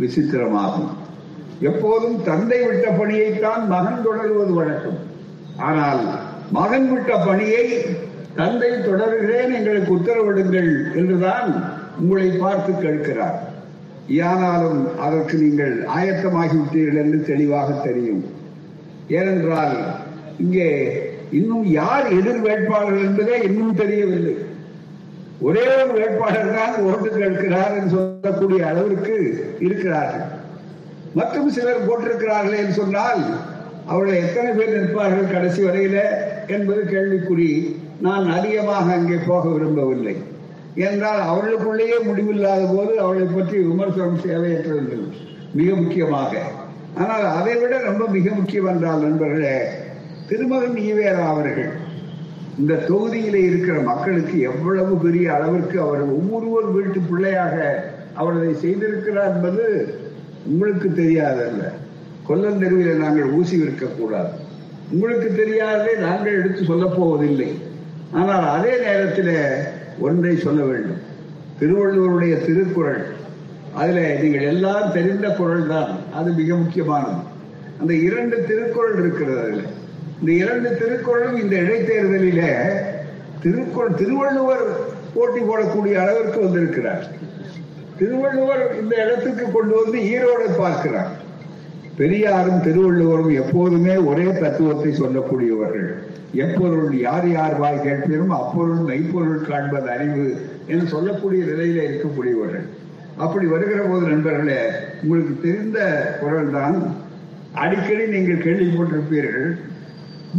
[0.00, 0.90] விசித்திரமாகும்.
[1.70, 4.98] எப்போதும் தந்தை விட்ட பணியைத்தான் மகன் தொடருவது வழக்கம்.
[5.68, 6.02] ஆனால்
[6.58, 7.64] மகன் விட்ட பணியை
[8.38, 11.48] தந்தை தொடர்கிறேன் எங்களுக்கு உத்தரவிடுங்கள் என்றுதான்
[12.00, 13.38] உங்களை பார்த்து கேட்கிறார்.
[14.30, 18.22] ஆனாலும் அதற்கு நீங்கள் ஆயத்தமாகிவிட்டீர்கள் என்று தெளிவாக தெரியும்.
[19.18, 19.76] ஏனென்றால்
[20.44, 20.68] இங்கே
[21.38, 24.34] இன்னும் யார் எதிர் வேட்பாளர்கள் என்பதே இன்னும் தெரியவில்லை.
[25.46, 29.16] ஒரே ஒரு வேட்பாளர் தான் ஓட்டு கேட்கிறார் என்று சொல்லக்கூடிய அளவிற்கு
[29.66, 30.26] இருக்கிறார்கள்.
[31.18, 33.22] மற்றும் சிலர் போட்டிருக்கிறார்களே என்று சொன்னால்
[33.86, 35.96] அவர்கள் எத்தனை பேர் நிற்பார்கள் கடைசி வரையில
[36.46, 37.50] என்பது கேள்விக்குறி.
[38.06, 40.16] நான் அதிகமாக அங்கே போக விரும்பவில்லை.
[40.86, 45.04] என்றால் அவர்களுக்குள்ளேயே முடிவில்லாத போது அவளை பற்றி விமர்சனம் தேவையற்றவர்கள்
[45.52, 46.32] மிக முக்கியமாக.
[47.02, 49.56] ஆனால் அதை விட ரொம்ப மிக முக்கியம் என்றால் நண்பர்களே
[50.28, 51.70] திருமகன் ஈவேரா அவர்கள்
[52.60, 57.56] இந்த தொகுதியிலே இருக்கிற மக்களுக்கு எவ்வளவு பெரிய அளவிற்கு அவர் ஒவ்வொருவர் வீட்டு பிள்ளையாக
[58.14, 59.66] அவர்களை செய்திருக்கிறார் என்பது
[60.46, 61.72] உங்களுக்கு தெரியாதல்ல.
[62.28, 64.28] கொல்லந்தெருவில் நாங்கள் ஊசி விற்கக்கூடாது.
[64.90, 67.58] உங்களுக்கு தெரியாததை நாங்கள் எடுத்து சொல்லப் போவதில்லை.
[68.12, 69.36] ஆனால் அதே நேரத்தில்
[69.98, 71.10] ஒன்றை சொல்ல வேண்டும்.
[71.60, 73.06] திருவள்ளுவருடைய திருக்குறள்
[73.74, 75.96] அதில் நீங்கள் எல்லாம் தெரிந்த குரல் தான்.
[76.14, 77.20] அது மிக முக்கியமானது.
[77.80, 79.62] அந்த இரண்டு திருக்குறள் இருக்கிறது அதில்.
[80.20, 82.66] இந்த இரண்டு திருக்குறளும் இந்த இடைத்தேர்தலில
[83.42, 87.06] திருக்குறள் திருவள்ளுவர் போட்டி போடக்கூடிய அளவிற்கு வந்திருக்கிறார்.
[88.02, 91.10] திருவள்ளுவர் இந்த இடத்துக்கு கொண்டு வந்து ஈரோடு பார்க்கிறார்.
[91.98, 95.90] பெரியாரும் திருவள்ளுவரும் எப்போதுமே ஒரே தத்துவத்தை சொல்லக்கூடியவர்கள்.
[96.44, 100.24] எப்பொருள் யார் யார் வாய் கேட்பினும் அப்பொருள் மெய்ப்பொருள் காண்பது அறிவு
[100.72, 102.66] என்று சொல்லக்கூடிய நிலையில இருக்கக்கூடியவர்கள்.
[103.24, 104.60] அப்படி வருகிற போது நண்பர்களே
[105.02, 105.78] உங்களுக்கு தெரிந்த
[106.20, 106.78] குரல் தான்
[107.64, 109.48] அடிக்கடி நீங்கள் கேள்விப்பட்டிருப்பீர்கள்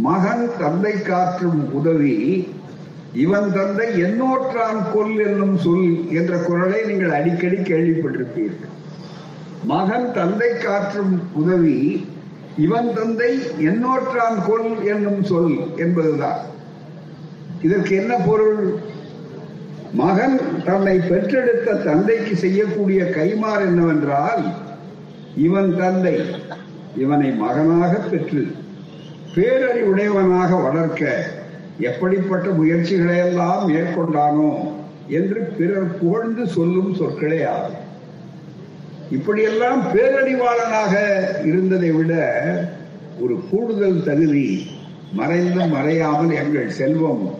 [0.08, 2.16] மகன் தந்தை காற்றும் உதவி
[3.14, 8.72] இவன் தந்தை எண்ணோற்றான் கொல் என்னும் சொல் என்ற குரலை நீங்கள் அடிக்கடி கேள்விப்பட்டிருப்பீர்கள்.
[9.64, 12.06] மகன் தந்தை காற்றும் உதவி
[12.58, 16.42] இவன் தந்தை எண்ணோற்றான் கொல் என்னும் சொல் என்பதுதான்.
[17.62, 18.80] இதற்கு என்ன பொருள்?
[19.94, 24.44] மகன் தன்னை பெற்றெடுத்த தந்தைக்கு செய்யக்கூடிய கைமாறு என்னவென்றால்
[25.36, 26.20] இவன் தந்தை
[26.96, 28.56] இவனை மகனாக பெற்று
[29.36, 31.42] பேரறிவுடையவனாக வளர்க்க
[31.80, 34.52] எப்படிப்பட்ட முயற்சிகளை எல்லாம் மேற்கொண்டானோ
[35.08, 37.80] என்று பிறர் புகழ்ந்து சொல்லும் சொற்களே ஆகும்.
[39.12, 40.94] இப்படியெல்லாம் பேரறிவாளனாக
[41.44, 42.14] இருந்ததை விட
[43.22, 44.68] ஒரு கூடுதல் தகுதி
[45.14, 47.36] மறைந்த மறையாமல் எங்கள் செல்வம்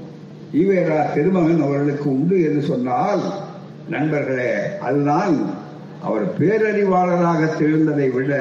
[0.54, 3.24] ஈவேரா திருமகன் அவர்களுக்கு உண்டு என்று சொன்னால்
[3.90, 5.62] நண்பர்களே அதுதான்
[6.02, 8.34] அவர் பேரறிவாளராக திகழ்ந்ததை விட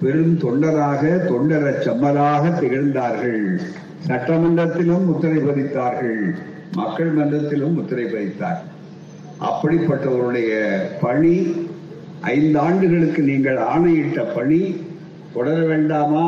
[0.00, 3.60] பெரும் தொண்டராக தொண்டர செம்மலாக திகழ்ந்தார்கள்.
[4.06, 6.34] சட்டமன்றத்திலும் முத்திரை பதித்தார்கள்
[6.72, 8.60] மக்கள் மன்றத்திலும் முத்திரை பதித்தார்
[9.48, 10.50] அப்படிப்பட்டவருடைய
[11.00, 11.34] பணி
[12.20, 14.60] ஐந்து ஆண்டுகளுக்கு நீங்கள் ஆணையிட்ட பணி
[15.34, 16.26] தொடர வேண்டாமா?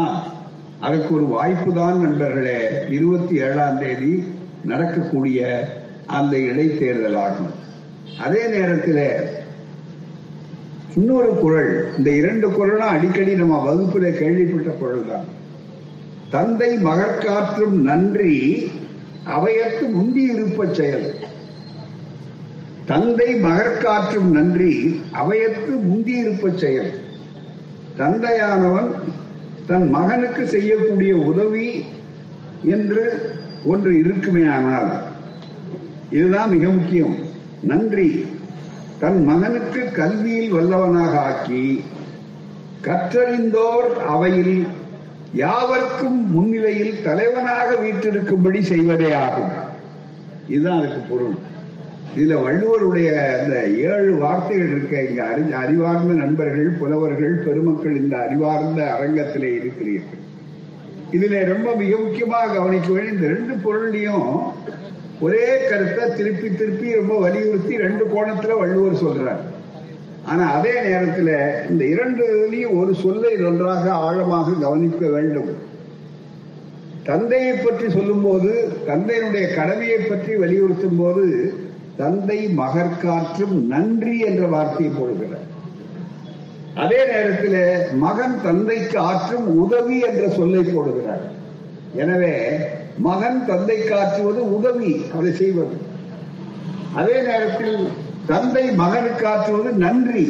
[0.81, 2.59] அதற்கு ஒரு வாய்ப்பு தான் நண்பர்களே.
[2.89, 4.25] இருபத்தி ஏழாம் தேதி
[4.65, 5.69] நடக்கக்கூடிய
[6.07, 7.55] அந்த இடைத்தேர்தல் ஆகும்.
[8.19, 9.07] அதே நேரத்தில்
[10.95, 15.27] இன்னொரு குரல் இந்த இரண்டு குரலும் அடிக்கடி நம்ம வகுப்புல கேள்விப்பட்ட குரல் தான்
[16.31, 18.35] தந்தை மகற்காற்றும் நன்றி
[19.37, 21.07] அவையற்கு முந்தி இருப்ப செயல்.
[22.87, 24.73] தந்தை மகற்காற்றும் நன்றி
[25.13, 26.91] அவையற்கு முந்தி இருப்ப செயல்.
[27.97, 28.91] தந்தையானவன்
[29.67, 31.85] தன் மகனுக்கு செய்யக்கூடிய உதவி
[32.65, 33.05] என்று
[33.65, 34.91] ஒன்று இருக்குமே ஆனால்
[36.11, 37.17] இதுதான் மிக முக்கியம்.
[37.63, 38.27] நன்றி
[38.99, 41.85] தன் மகனுக்கு கல்வியில் வல்லவனாக ஆக்கி
[42.87, 44.67] கற்றறிந்தோர் அவையில்
[45.43, 49.53] யாவர்க்கும் முன்னிலையில் தலைவனாக வீட்டிருக்கும்படி செய்வதே ஆகும்.
[50.49, 51.37] இதுதான் அதுக்கு பொருள்.
[52.19, 53.09] இதுல வள்ளுவருடைய
[53.41, 60.23] அந்த ஏழு வார்த்தைகள் இருக்க இங்க அறி அறிவார்ந்த நண்பர்கள் புலவர்கள் பெருமக்கள் இந்த அறிவார்ந்த அரங்கத்திலே இருக்கிறீர்கள்.
[61.13, 64.31] இதுல ரொம்ப மிக முக்கியமாக கவனிக்க வேண்டிய இந்த ரெண்டு பொருளையும்
[65.21, 69.45] ஒரே கருத்தை திருப்பி திருப்பி ரொம்ப வலியுறுத்தி ரெண்டு கோணத்துல வள்ளுவர் சொல்றாரு.
[70.31, 71.35] ஆனா அதே நேரத்தில்
[71.71, 75.51] இந்த இரண்டுலையும் ஒரு சொல்லை நன்றாக ஆழமாக கவனிக்க வேண்டும்.
[77.09, 78.53] தந்தையை பற்றி சொல்லும் போது
[78.89, 81.27] தந்தையினுடைய கடமையை பற்றி வலியுறுத்தும் போது
[82.01, 85.47] தந்தை மகற்காற்றும் நன்றி என்ற வார்த்தையை போடுகிறார்.
[86.85, 87.61] அதே நேரத்தில்
[88.05, 91.25] மகன் தந்தைக்கு ஆற்றும் உதவி என்ற சொல்லை போடுகிறார்.
[92.03, 92.35] எனவே
[93.07, 95.77] மகன் தந்தை காற்றுவது உதவி அதை செய்வது.
[97.01, 97.79] அதே நேரத்தில்
[98.27, 100.25] தந்தை மகனுக்கு ஆற்றுவது நன்றி.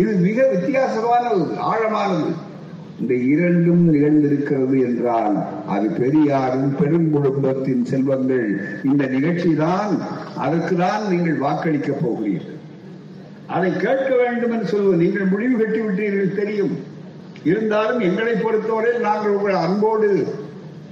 [0.00, 2.32] இது மிக வித்தியாசமானது ஆழமானது.
[3.00, 5.36] இந்த இரண்டும் நிகழ்ந்திருக்கிறது என்றால்
[5.74, 8.48] அது பெரியாரும் பெரும் குடும்பத்தின் செல்வங்கள்.
[8.88, 9.92] இந்த நிகழ்ச்சி தான்
[10.44, 12.60] அதற்குதான் நீங்கள் வாக்களிக்க போகிறீர்கள்.
[13.46, 16.76] அதை கேட்க வேண்டும் என்று சொல்வது நீங்கள் முடிவு கட்டிவிட்டீர்கள் தெரியும்.
[17.50, 20.10] இருந்தாலும் எங்களை பொறுத்தவரை நாங்கள் உங்கள் அன்போடு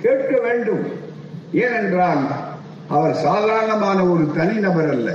[0.02, 0.84] கேட்க வேண்டும்.
[1.52, 2.24] ஏனென்றால்
[2.88, 5.10] அவர் சாதாரணமான ஒரு தனிநபர் அல்ல.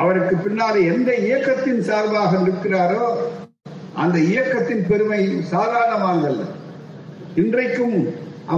[0.00, 3.06] அவருக்கு பின்னால் எந்த இயக்கத்தின் சார்பாக நிற்கிறாரோ
[3.94, 6.44] அந்த இயக்கத்தின் பெருமை சாதாரணமானதல்ல.
[7.34, 7.96] இன்றைக்கும்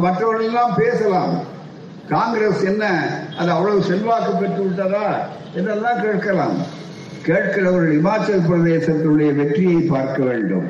[0.04, 1.34] மற்றவர்கள் எல்லாம் பேசலாம்.
[2.08, 2.84] காங்கிரஸ் என்ன
[3.38, 5.06] அது அவ்வளவு செல்வாக்கு பெற்று விட்டதா
[5.54, 6.56] என்றெல்லாம் கேட்கலாம்.
[7.28, 10.68] கேட்கிறவர்கள் இமாச்சல் பிரதேசத்தினுடைய வெற்றியை பார்க்க வேண்டும்.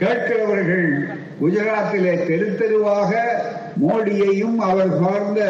[0.00, 0.86] கேட்கிறவர்கள்
[1.40, 3.10] குஜராத்திலே தெரு தெருவாக
[3.80, 5.40] மோடியையும் அவர் சார்ந்த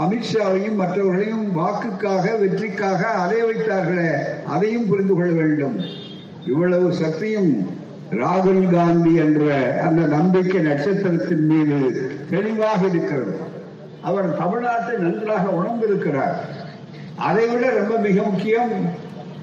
[0.00, 4.12] அமித்ஷாவையும் மற்றவர்களையும் வாக்குக்காக வெற்றிக்காக அதை வைத்தார்களே
[4.46, 5.80] அதையும் புரிந்து கொள்ள வேண்டும்.
[6.46, 7.76] இவ்வளவு சக்தியும்
[8.10, 13.36] ராகுல் காந்தி என்ற அந்த நம்பிக்கை நட்சத்திரத்தின் மீது தெளிவாக இருக்கிறது.
[14.02, 16.36] அவர் தமிழ்நாட்டை நன்றாக உணர்ந்திருக்கிறார்.
[17.16, 18.70] அதைவிட ரொம்ப மிக முக்கியம்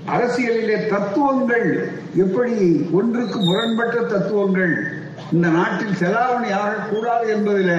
[0.07, 7.77] அரசியலிலே தத்துவங்கள் எப்படி ஒன்றுக்கு முரண்பட்ட தத்துவங்கள் இந்த நாட்டில் செலாவணி ஆகக்கூடாது என்பதில்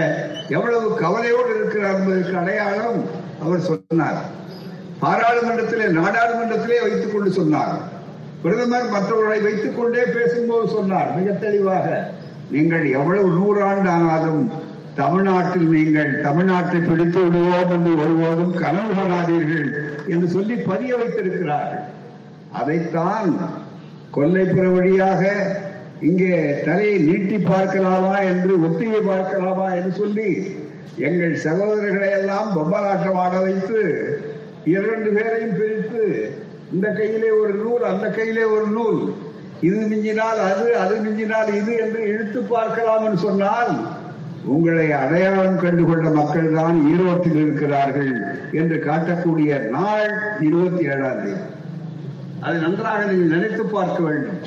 [0.49, 3.05] எவ்வளவு கவலையோடு இருக்கிறார் என்பதற்கு அடையாளம்
[3.43, 4.21] அவர் சொன்னார்.
[5.03, 7.75] பாராளுமன்றத்திலே நாடாளுமன்றத்திலே வைத்துக் கொண்டு சொன்னார்.
[8.43, 11.11] பிரதமர் மற்றவர்களை வைத்துக் கொண்டே பேசும்போது சொன்னார்.
[11.17, 12.13] மிக தெளிவாக
[12.51, 14.51] நீங்கள் எவ்வளவு நூறாண்டு ஆனாலும்
[14.95, 19.69] தமிழ்நாட்டில் நீங்கள் தமிழ்நாட்டை பிடித்து விடுவோம் என்று ஒருபோதும் கனவு காணாதீர்கள்
[20.09, 21.85] என்று சொல்லி பதிய வைத்திருக்கிறார்கள்.
[22.53, 23.31] அதைத்தான்
[24.17, 25.23] கொல்லைப்புற வழியாக
[26.01, 30.31] இங்கே தலையை நீட்டி பார்க்கலாமா என்று ஒத்திகை பார்க்கலாமா என்று சொல்லி
[30.97, 33.81] எங்கள் சகோதரர்களை எல்லாம் பொம்மலாட்டம் ஆட வைத்து
[34.65, 36.05] இரண்டு பேரையும் பிரித்து
[36.73, 39.01] இந்த கையிலே ஒரு நூல் அந்த கையிலே ஒரு நூல்.
[39.61, 43.73] இது மிஞ்சினால் அது அது மிஞ்சினால் இது என்று இழுத்து பார்க்கலாம் என்று சொன்னால்
[44.45, 48.13] உங்களை அடையாளம் கண்டுகொண்ட மக்கள் தான் ஈரோட்டில் இருக்கிறார்கள்
[48.53, 51.41] என்று காட்டக்கூடிய நாள் இருபத்தி ஏழாம் தேதி.
[52.41, 54.41] அது நன்றாக நீங்கள் நினைத்து பார்க்க வேண்டும்.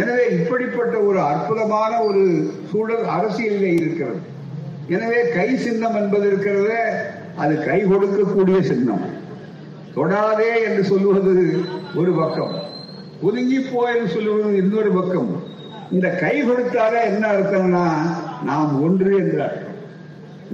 [0.00, 2.22] எனவே இப்படிப்பட்ட ஒரு அற்புதமான ஒரு
[2.70, 4.20] சூழல் அரசியலிலே இருக்கிறது.
[4.94, 6.76] எனவே கை சின்னம் என்பது இருக்கிறது
[7.42, 9.04] அது கை கொடுக்கக்கூடிய சின்னம்.
[9.96, 11.34] தொடாதே என்று சொல்லுவது
[12.00, 12.54] ஒரு பக்கம்.
[13.26, 15.30] ஒதுங்கி போ என்று சொல்லுவது இன்னொரு பக்கம்.
[15.96, 17.84] இந்த கை கொடுத்தால என்ன அர்த்தம்னா
[18.48, 19.56] நாம் ஒன்று என்றார்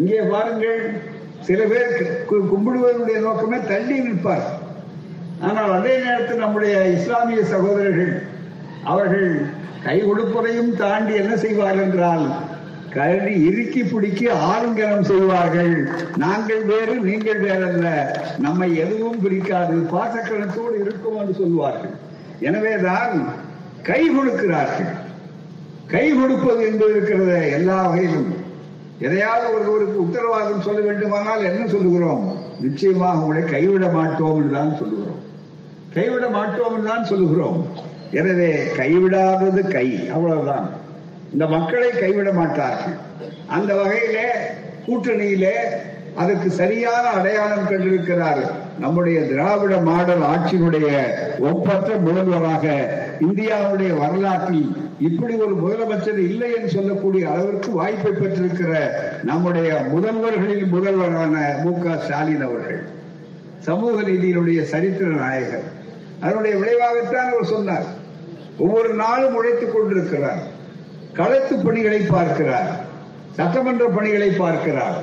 [0.00, 0.80] இங்கே பாருங்கள்
[1.48, 1.90] சில பேர்
[2.52, 4.46] கும்பிடுவதனுடைய நோக்கமே தள்ளி நிற்பார்
[5.46, 8.12] ஆனால் அதே நேரத்தில் நம்முடைய இஸ்லாமிய சகோதரர்கள்
[8.84, 9.46] அவர்கள்
[9.84, 12.26] கை கொடுப்பதையும் தாண்டி என்ன செய்வார்கள் என்றால்
[12.90, 15.88] கருடி இறுக்கி பிடிக்கி ஆலங்கனம் செய்வார்கள்.
[16.16, 17.86] நாங்கள் வேறு நீங்கள் வேறல்ல.
[18.38, 19.76] நம்மை எதுவும் பிடிக்காது.
[19.92, 21.94] பாசக்கணத்தோடு இருக்கும் என்று சொல்வார்கள்.
[22.40, 23.28] எனவேதான்
[23.82, 24.92] கை கொடுக்கிறார்கள்
[25.86, 28.32] கை கொடுப்பது என்பது இருக்கிறது எல்லா வகையிலும்.
[28.98, 32.24] எதையாவது ஒருவருக்கு உத்தரவாதம் சொல்ல வேண்டுமானால் என்ன சொல்லுகிறோம்?
[32.60, 35.20] நிச்சயமாக உங்களை கைவிட மாட்டோம் என்றுதான் சொல்லுகிறோம்.
[35.94, 37.66] கைவிட மாட்டோம் என்றுதான் சொல்லுகிறோம்.
[38.10, 40.08] எனவே கைவிடாதது கை.
[40.14, 40.68] அவ்வளவுதான்.
[41.32, 42.96] இந்த மக்களை கைவிட மாட்டார்கள்.
[43.46, 44.18] அந்த வகையில
[44.86, 45.56] கூட்டணியிலே
[46.16, 48.42] அதற்கு சரியான அடையாளம் கண்டிருக்கிறார்
[48.78, 50.88] நம்முடைய திராவிட மாடல் ஆட்சியினுடைய
[51.38, 52.64] ஒப்பற்ற முதல்வராக
[53.20, 58.90] இந்தியாவுடைய வரலாற்றில் இப்படி ஒரு முதலமைச்சர் இல்லை என்று சொல்லக்கூடிய அளவிற்கு வாய்ப்பை பெற்றிருக்கிற
[59.22, 62.80] நம்முடைய முதல்வர்களின் முதல்வரான மு க ஸ்டாலின் அவர்கள்
[63.58, 65.66] சமூக நீதியினுடைய சரித்திர நாயகர்
[66.24, 67.86] அதனுடைய விளைவாகத்தான் அவர் சொன்னார்.
[68.58, 70.42] ஒவ்வொரு நாளும் உழைத்துக் கொண்டிருக்கிறார்.
[71.12, 72.70] களத்து பணிகளை பார்க்கிறார்.
[73.30, 74.96] சட்டமன்ற பணிகளை பார்க்கிறார்.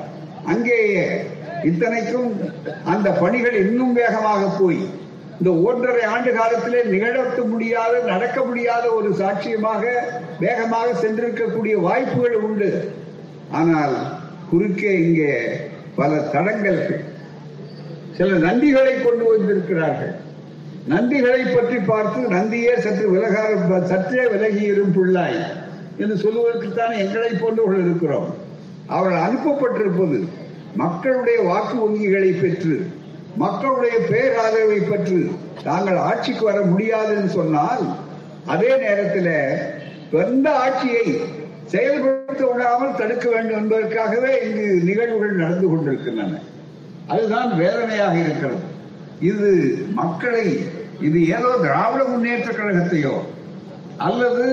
[0.46, 1.04] அங்கேயே
[1.62, 2.30] இத்தனைக்கும்
[2.84, 4.82] அந்த பணிகள் இன்னும் வேகமாக போய்
[5.38, 9.84] இந்த ஒன்றரை ஆண்டு காலத்திலே நிகழ்த்த முடியாத நடக்க முடியாத ஒரு சாட்சியமாக
[10.40, 12.70] வேகமாக சென்றிருக்கக்கூடிய வாய்ப்புகள் உண்டு.
[13.52, 13.94] ஆனால்
[14.50, 15.32] குறுக்கே இங்கே
[15.94, 17.04] பல தடங்கள்
[18.16, 20.14] சில நந்திகளை கொண்டு வந்திருக்கிறார்கள்.
[20.88, 23.36] நந்திகளை பற்றி பார்த்து நந்தியே சற்று விலக
[23.86, 25.38] சற்றே விலகி இரும் பிள்ளாய்
[25.98, 28.34] என்று சொல்லுவதற்குத்தான் எங்களை போன்றவர்கள் இருக்கிறோம்.
[28.86, 30.18] அவர்கள் அனுப்பப்பட்டிருப்பது
[30.74, 32.76] மக்களுடைய வாக்கு வங்கிகளை பெற்று
[33.36, 35.20] மக்களுடைய பேராதரவை பெற்று
[35.64, 37.84] தாங்கள் ஆட்சிக்கு வர முடியாதுன்னு சொன்னால்
[38.46, 39.34] அதே நேரத்தில்
[40.10, 41.06] எந்த ஆட்சியை
[41.64, 46.40] செயல்படுத்த விடாமல் தடுக்க வேண்டும் என்பதற்காகவே இங்கு நிகழ்வுகள் நடந்து கொண்டிருக்கின்றன.
[47.06, 48.70] அதுதான் வேதனையாக இருக்கிறது.
[49.22, 49.50] இது
[49.94, 50.46] மக்களை
[51.00, 53.14] இது ஏதோ திராவிட முன்னேற்ற கழகத்தையோ
[53.96, 54.46] அல்லது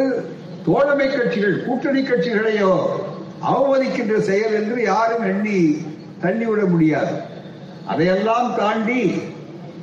[0.65, 2.73] தோழமை கட்சிகள் கூட்டணி கட்சிகளையோ
[3.43, 5.59] அவமதிக்கின்ற செயல் என்று யாரும் எண்ணி
[6.21, 7.13] தள்ளிவிட முடியாது.
[7.87, 9.01] அதையெல்லாம் தாண்டி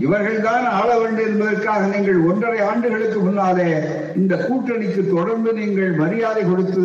[0.01, 3.71] இவர்கள்தான் ஆள வேண்டும் என்பதற்காக நீங்கள் ஒன்றரை ஆண்டுகளுக்கு முன்னாலே
[4.17, 6.85] இந்த கூட்டணிக்கு தொடர்ந்து நீங்கள் மரியாதை கொடுத்து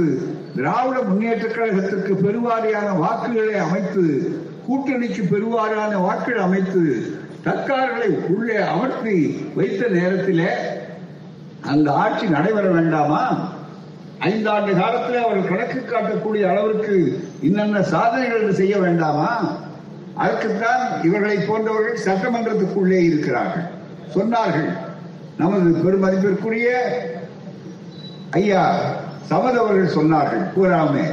[0.56, 4.06] திராவிட முன்னேற்ற கழகத்திற்கு பெருவாரியான வாக்குகளை அமைத்து
[4.68, 6.84] கூட்டணிக்கு பெருவாரியான வாக்குகள் அமைத்து
[7.46, 9.16] தக்கார்களை உள்ளே அமர்த்தி
[9.56, 10.52] வைத்த நேரத்திலே
[11.62, 13.54] அந்த ஆட்சி நடைபெற வேண்டாமா?
[14.20, 16.96] ஐந்தாண்டு காலத்தில் அவர்கள் கணக்கு காட்டக்கூடிய அளவிற்கு
[17.42, 19.32] இன்னென்ன சாதனைகள் செய்ய வேண்டாமா?
[20.16, 23.68] அதற்குத்தான் இவர்களை போன்றவர்கள் சட்டமன்றத்துக்குள்ளே இருக்கிறார்கள்.
[24.16, 24.72] சொன்னார்கள்
[25.38, 26.70] நமது பெருமதிப்பிற்குரிய
[28.32, 28.64] ஐயா
[29.30, 31.06] சமத் அவர்கள் சொன்னார்கள் கூறாமே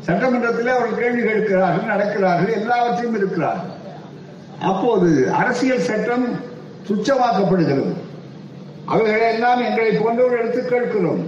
[0.00, 3.78] சட்டமன்றத்தில் அவர்கள் கேள்வி கேட்கிறார்கள் நடக்கிறார்கள் எல்லாவற்றையும் இருக்கிறார்கள்.
[4.60, 6.26] அப்போது அரசியல் சட்டம்
[6.88, 7.92] துச்சமாக்கப்படுகிறது.
[8.84, 11.24] அவைகளெல்லாம் எங்களை போன்றவர்கள் எடுத்து கேட்கிறோம்.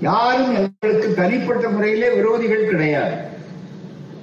[0.00, 3.30] யாரும் எங்களுக்கு தனிப்பட்ட முறையிலே விரோதிகள் கிடையாது.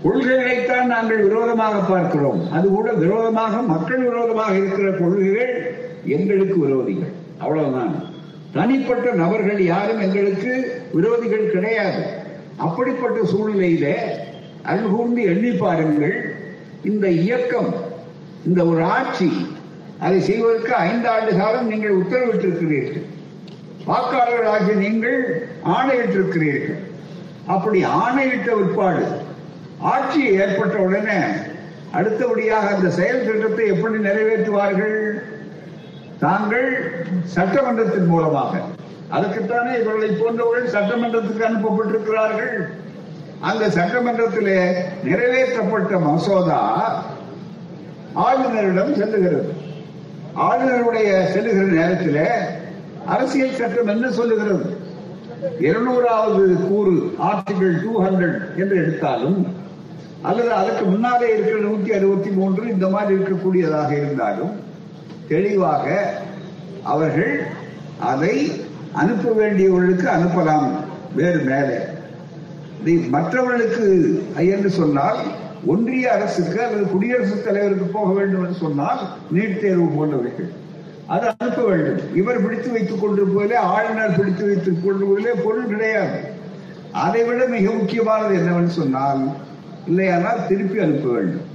[0.04, 2.52] கொள்கைகளைத்தான் நாங்கள் விரோதமாக பார்க்கிறோம்.
[2.52, 7.12] அது கூட விரோதமாக மக்கள் விரோதமாக இருக்கிற கொள்கைகள் எங்களுக்கு விரோதிகள்.
[7.38, 8.04] அவ்வளவுதான்.
[8.54, 12.04] தனிப்பட்ட நபர்கள் யாரும் எங்களுக்கு விரோதிகள் கிடையாது.
[12.58, 13.96] அப்படிப்பட்ட சூழ்நிலையில
[14.64, 16.36] அருகூர்ந்து எண்ணி பாருங்கள்
[16.84, 17.88] இந்த இயக்கம்
[18.48, 19.30] இந்த ஒரு ஆட்சி
[20.00, 23.06] அதை செய்வதற்கு ஐந்து ஆண்டு காலம் நீங்கள் உத்தரவிட்டிருக்கிறீர்கள்.
[23.88, 25.20] வாக்காளர்களாகிய நீங்கள்
[25.78, 26.80] ஆணையிட்டிருக்கிறீர்கள்.
[27.46, 29.06] அப்படி ஆணையிட்ட விற்பாடு
[29.94, 31.20] ஆட்சி ஏற்பட்ட உடனே
[31.92, 34.98] அடுத்தபடியாக அந்த செயல் திட்டத்தை எப்படி நிறைவேற்றுவார்கள்?
[36.20, 36.70] தாங்கள்
[37.36, 38.54] சட்டமன்றத்தின் மூலமாக.
[39.16, 42.58] அதுக்குத்தானே இவர்களை போன்றவர்கள் சட்டமன்றத்துக்கு அனுப்பப்பட்டிருக்கிறார்கள்.
[43.40, 44.60] அந்த சட்டமன்றத்திலே
[45.04, 46.62] நிறைவேற்றப்பட்ட மசோதா
[48.26, 49.52] ஆளுநரிடம் செல்லுகிறது.
[50.48, 52.22] ஆளுநருடைய செல்லுகிற நேரத்தில்
[53.14, 54.66] அரசியல் சட்டம் என்ன சொல்லுகிறது?
[55.68, 56.94] இருநூறாவது கூறு
[57.30, 59.40] ஆர்டிகிள் டூ ஹண்ட்ரட் என்று எடுத்தாலும்
[60.30, 64.56] அல்லது அதற்கு முன்னாலே இருக்கிற நூத்தி அறுபத்தி மூன்று இந்த மாதிரி இருக்கக்கூடியதாக இருந்தாலும்
[65.28, 65.86] தெளிவாக
[66.94, 67.34] அவர்கள்
[68.12, 68.36] அதை
[69.02, 70.68] அனுப்ப வேண்டியவர்களுக்கு அனுப்பலாம்
[71.16, 71.78] வேறு மேலே.
[73.16, 73.88] மற்றவர்களுக்கு
[74.56, 75.20] என்று சொன்னால்
[75.66, 79.02] ஒன்றிய அரசுக்கு அல்லது குடியரசுத் தலைவருக்கு போக வேண்டும் என்று சொன்னால்
[79.36, 80.50] நீட் தேர்வு போன்றவைகள்
[81.14, 82.16] அது அனுப்ப வேண்டும்.
[82.16, 86.20] இவர் பிடித்து வைத்துக் கொண்டிருப்பதிலே ஆளுநர் பிடித்து வைத்துக் கொண்டிருப்பதிலே பொருள் கிடையாது.
[86.92, 89.24] அதை விட மிக முக்கியமானது என்னவென்று சொன்னால்
[89.88, 91.48] இல்லையானால் திருப்பி அனுப்ப வேண்டும்.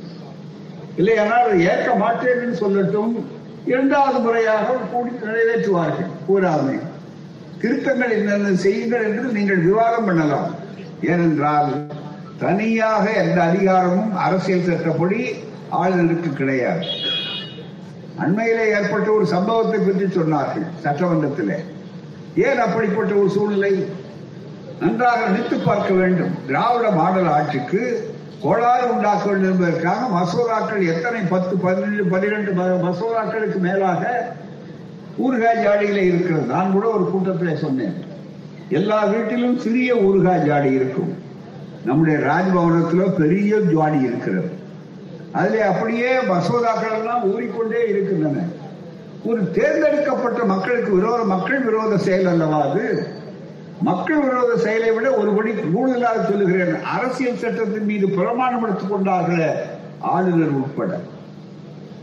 [0.96, 3.12] இல்லையானால் ஏற்க மாட்டேன் என்று சொல்லட்டும்
[3.66, 6.10] இரண்டாவது முறையாக கூடி நிறைவேற்றுவார்கள்.
[6.28, 6.76] கூறாமை
[7.60, 10.50] திருத்தங்கள் என்னென்ன செய்யுங்கள் என்று நீங்கள் விவாதம் பண்ணலாம்.
[11.00, 11.70] ஏனென்றால்
[12.38, 15.34] தனியாக எந்த அதிகாரமும் அரசியல் சட்டப்படி
[15.72, 16.86] ஆளுநருக்கு கிடையாது.
[18.18, 21.54] அண்மையிலே ஏற்பட்ட ஒரு சம்பவத்தை பற்றி சொன்னார்கள் சட்டமன்றத்தில்.
[22.34, 23.86] ஏன் அப்படிப்பட்ட ஒரு சூழ்நிலை?
[24.80, 26.32] நன்றாக நினைத்து பார்க்க வேண்டும்.
[26.46, 31.20] திராவிட மாடல் ஆட்சிக்கு கோளாறு உண்டாக்க வேண்டும் என்பதற்காக மசோதாக்கள் எத்தனை?
[31.20, 32.52] பத்து பதினெண்டு பன்னிரெண்டு
[32.86, 34.32] மசோதாக்களுக்கு மேலாக
[35.18, 36.46] ஊறுகாய் ஜாடியில இருக்கிறது.
[36.46, 37.94] நான் கூட ஒரு கூட்டத்தில் சொன்னேன்.
[38.68, 41.22] எல்லா வீட்டிலும் சிறிய ஊறுகாய் ஜாடி இருக்கும்.
[41.84, 44.50] நம்முடைய ராஜ்பவனத்தில் பெரிய ஜுவாடி இருக்கிறது.
[45.32, 48.46] அதில் அப்படியே மசோதாக்கள் எல்லாம் ஊறிக்கொண்டே இருக்கின்றன.
[49.24, 53.06] ஒரு தேர்ந்தெடுக்கப்பட்ட மக்களுக்கு விரோத மக்கள் விரோத செயல் அல்லவா அது?
[53.80, 56.82] மக்கள் விரோத செயலை விட ஒருபடி கூடுதலாக சொல்லுகிறேன்.
[56.82, 59.52] அரசியல் சட்டத்தின் மீது பிரமாணம் எடுத்துக் கொண்டார்கள
[60.00, 61.00] ஆளுநர் உட்பட.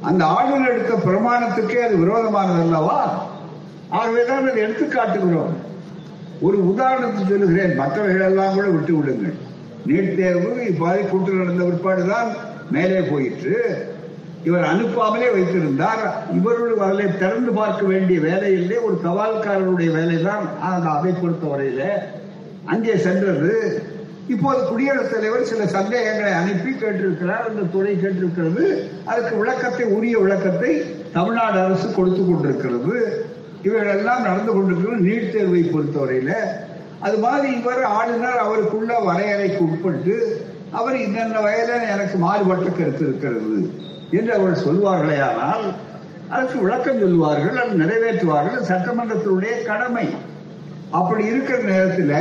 [0.01, 3.27] அந்த ஆளுநர் எடுத்த பிரமாணத்துக்கே அது விரோதமானது அல்லவா?
[3.89, 5.57] ஆகவேதான் அதை எடுத்து காட்டுகிறோம்
[6.41, 7.75] ஒரு உதாரணத்தை சொல்லுகிறேன்.
[7.75, 9.49] மற்றவர்கள் எல்லாம் கூட விட்டு விடுங்கள்
[9.87, 12.29] நீட் தேர்வு இவ்வாறு கூட்டு நடந்த பிற்பாடுதான்
[12.71, 13.85] மேலே போயிற்று.
[14.43, 16.23] இவர் அனுப்பாமலே வைத்திருந்தார்.
[16.33, 20.59] இவருடைய வரலை திறந்து பார்க்க வேண்டிய வேலையிலே ஒரு தபால்காரருடைய வேலைதான்.
[20.59, 21.81] அதை பொறுத்தவரையில
[22.65, 23.83] அங்கே சென்றது.
[24.27, 27.47] இப்போது குடியரசுத் தலைவர் சில சந்தேகங்களை அனுப்பி கேட்டிருக்கிறார்.
[27.47, 28.89] அந்த துறை கேட்டிருக்கிறது.
[29.05, 30.81] அதுக்கு விளக்கத்தை உரிய விளக்கத்தை
[31.13, 33.25] தமிழ்நாடு அரசு கொடுத்து கொண்டிருக்கிறது.
[33.61, 35.03] இவைகளெல்லாம் நடந்து கொண்டிருக்கிறது.
[35.03, 36.31] நீட் தேர்வை பொறுத்தவரையில
[37.01, 40.15] அது மாதிரி இவர் ஆளுநர் அவருக்குள்ள வரையறைக்கு உட்பட்டு
[40.71, 43.55] அவர் இன்னென்ன வயதில் எனக்கு மாறுபட்ட கருத்து இருக்கிறது
[44.11, 45.73] என்று அவர்கள் சொல்வார்களே ஆனால்
[46.29, 50.07] அதற்கு விளக்கம் சொல்வார்கள் அது நிறைவேற்றுவார்கள் சட்டமன்றத்தினுடைய கடமை.
[50.91, 52.17] அப்படி இருக்கிற நேரத்தில்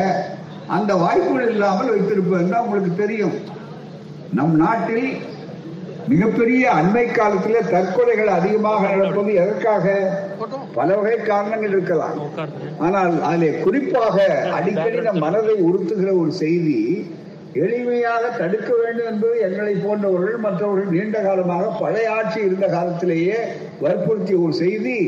[0.66, 3.36] அந்த வாய்ப்புகள் இல்லாமல் வைத்திருப்பது உங்களுக்கு தெரியும்.
[4.32, 5.08] நம் நாட்டில்
[6.08, 9.86] மிகப்பெரிய அண்மை காலத்தில் தற்கொலைகள் அதிகமாக நடப்பது எதற்காக?
[10.74, 12.18] பல வகை காரணங்கள் இருக்கலாம்.
[12.78, 14.16] ஆனால் அதிலே குறிப்பாக
[14.52, 16.78] அடிக்கடி நம் மனதை உறுத்துகிற ஒரு செய்தி
[17.54, 23.38] எளிமையாக தடுக்க வேண்டும் என்பது எங்களை போன்றவர்கள் மற்றவர்கள் நீண்ட காலமாக பழைய ஆட்சி இருந்த காலத்திலேயே
[23.82, 24.98] வற்புறுத்திய ஒரு செய்தி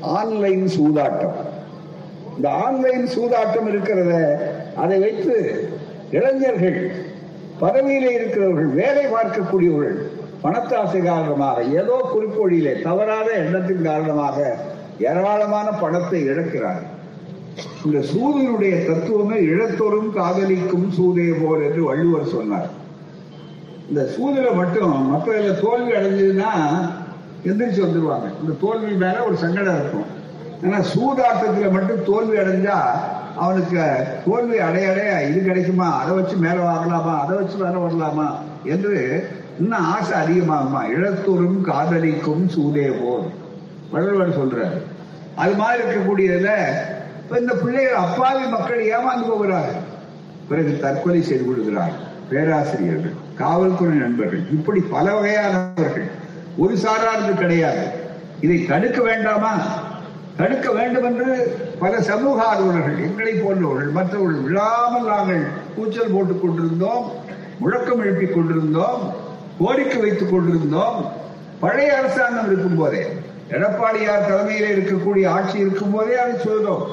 [0.00, 1.36] ஆன்லைன் சூதாட்டம்.
[2.36, 4.12] இந்த ஆன்லைன் சூதாட்டம் இருக்கிறத
[4.74, 5.36] அதை வைத்து
[6.10, 6.90] இளைஞர்கள்
[7.60, 9.98] பதவியில இருக்கிறவர்கள் வேலை பார்க்கக்கூடியவர்கள்
[10.42, 14.56] பணத்தாசை காரணமாக ஏதோ குறிக்கோளிலே தவறான எண்ணத்தின் காரணமாக
[14.98, 16.82] ஏராளமான பணத்தை இழக்கிறார்
[17.84, 22.68] இந்த சூதனுடைய தத்துவமே இழத்தோறும் காதலிக்கும் சூதையை போல் என்று வள்ளுவர் சொன்னார்.
[23.88, 26.50] இந்த சூதில மட்டும் மற்ற தோல்வி அடைஞ்சதுன்னா
[27.44, 28.26] எந்திரிச்சு வந்துருவாங்க.
[28.40, 30.08] இந்த தோல்வி மேல ஒரு சங்கடம் இருக்கும்.
[30.64, 32.78] ஆனா சூதாட்டத்துல மட்டும் தோல்வி அடைஞ்சா
[33.36, 33.82] அவனுக்கு
[34.24, 35.88] தோல்வி அடைய அடைய இது கிடைக்குமா?
[36.00, 37.14] அதை வச்சு மேல வாங்கலாமா?
[37.22, 38.28] அதை வச்சு மேல வரலாமா?
[38.64, 38.94] என்று
[39.60, 40.80] இன்னும் ஆசை அதிகமாகுமா?
[40.96, 43.26] இழத்தோறும் காதலிக்கும் சூதே போர்
[43.90, 44.82] வள்ளுவர் சொல்றாரு.
[45.36, 46.50] அது மாதிரி இருக்கக்கூடியதுல
[47.22, 49.82] இப்ப இந்த பிள்ளைகள் அப்பாவி மக்கள் ஏமாந்து போகிறார்கள்.
[50.48, 51.92] பிறகு தற்கொலை செய்து கொள்கிறார்
[52.30, 54.50] பேராசிரியர்கள் காவல்துறை நண்பர்கள்.
[54.50, 56.08] இப்படி பல வகையானவர்கள்.
[56.56, 57.86] ஒரு சாரானது கிடையாது.
[58.40, 59.52] இதை தடுக்க வேண்டாமா?
[60.36, 65.42] தடுக்க வேண்டும் என்று பல சமூக ஆர்வலர்கள் எங்களை போன்றவர்கள் மற்றவர்கள் விழாமல் நாங்கள்
[65.74, 67.10] கூச்சல் போட்டுக் கொண்டிருந்தோம்
[67.58, 69.28] முழக்கம் எழுப்பிக் கொண்டிருந்தோம்.
[69.60, 70.98] கோரிக்கை வைத்துக் கொண்டிருந்தோம்.
[71.62, 73.02] பழைய அரசாங்கம் இருக்கும் போதே
[73.54, 76.84] எடப்பாடியார் தலைமையில் இருக்கக்கூடிய ஆட்சி இருக்கும் போதே அதை சொல்றோம்.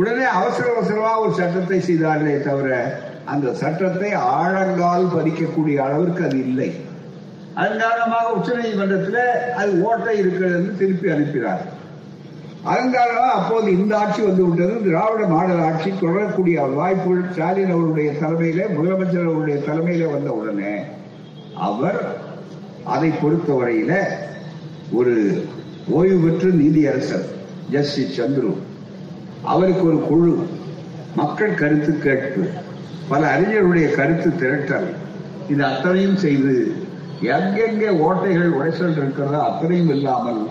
[0.00, 2.68] உடனே அவசர அவசரமா ஒரு சட்டத்தை செய்தார்களே தவிர
[3.32, 6.70] அந்த சட்டத்தை ஆழங்கால் பதிக்கக்கூடிய அளவிற்கு அது இல்லை.
[7.54, 9.24] அதன் காரணமாக உச்ச நீதிமன்றத்தில்
[9.60, 11.62] அது ஓட்டை இருக்கிறது என்று திருப்பி அனுப்பினார்.
[12.70, 14.74] அதன் காரணமாக அப்போது இந்த ஆட்சி வந்து விட்டது.
[14.88, 20.74] திராவிட மாடல் ஆட்சி தொடரக்கூடிய வாய்ப்புகள் ஸ்டாலின் அவருடைய தலைமையில முதலமைச்சர் அவருடைய தலைமையில வந்த உடனே
[21.62, 22.00] அவர்
[22.84, 23.92] அதை பொறுத்தவரையில
[24.92, 25.14] ஒரு
[25.90, 27.26] ஓய்வு பெற்ற நீதியரசர்
[27.70, 28.52] ஜஸ்டிஸ் சந்துரு.
[29.42, 30.34] அவருக்கு ஒரு குழு.
[31.16, 32.42] மக்கள் கருத்து கேட்பு.
[33.08, 34.88] பல அறிஞர்களுடைய கருத்து திரட்டல்.
[35.50, 36.54] இது அத்தனையும் செய்து
[37.20, 40.42] எங்கெங்கே ஓட்டைகள் உடைசல் இருக்கிறதோ அத்தனையும் இல்லாமல்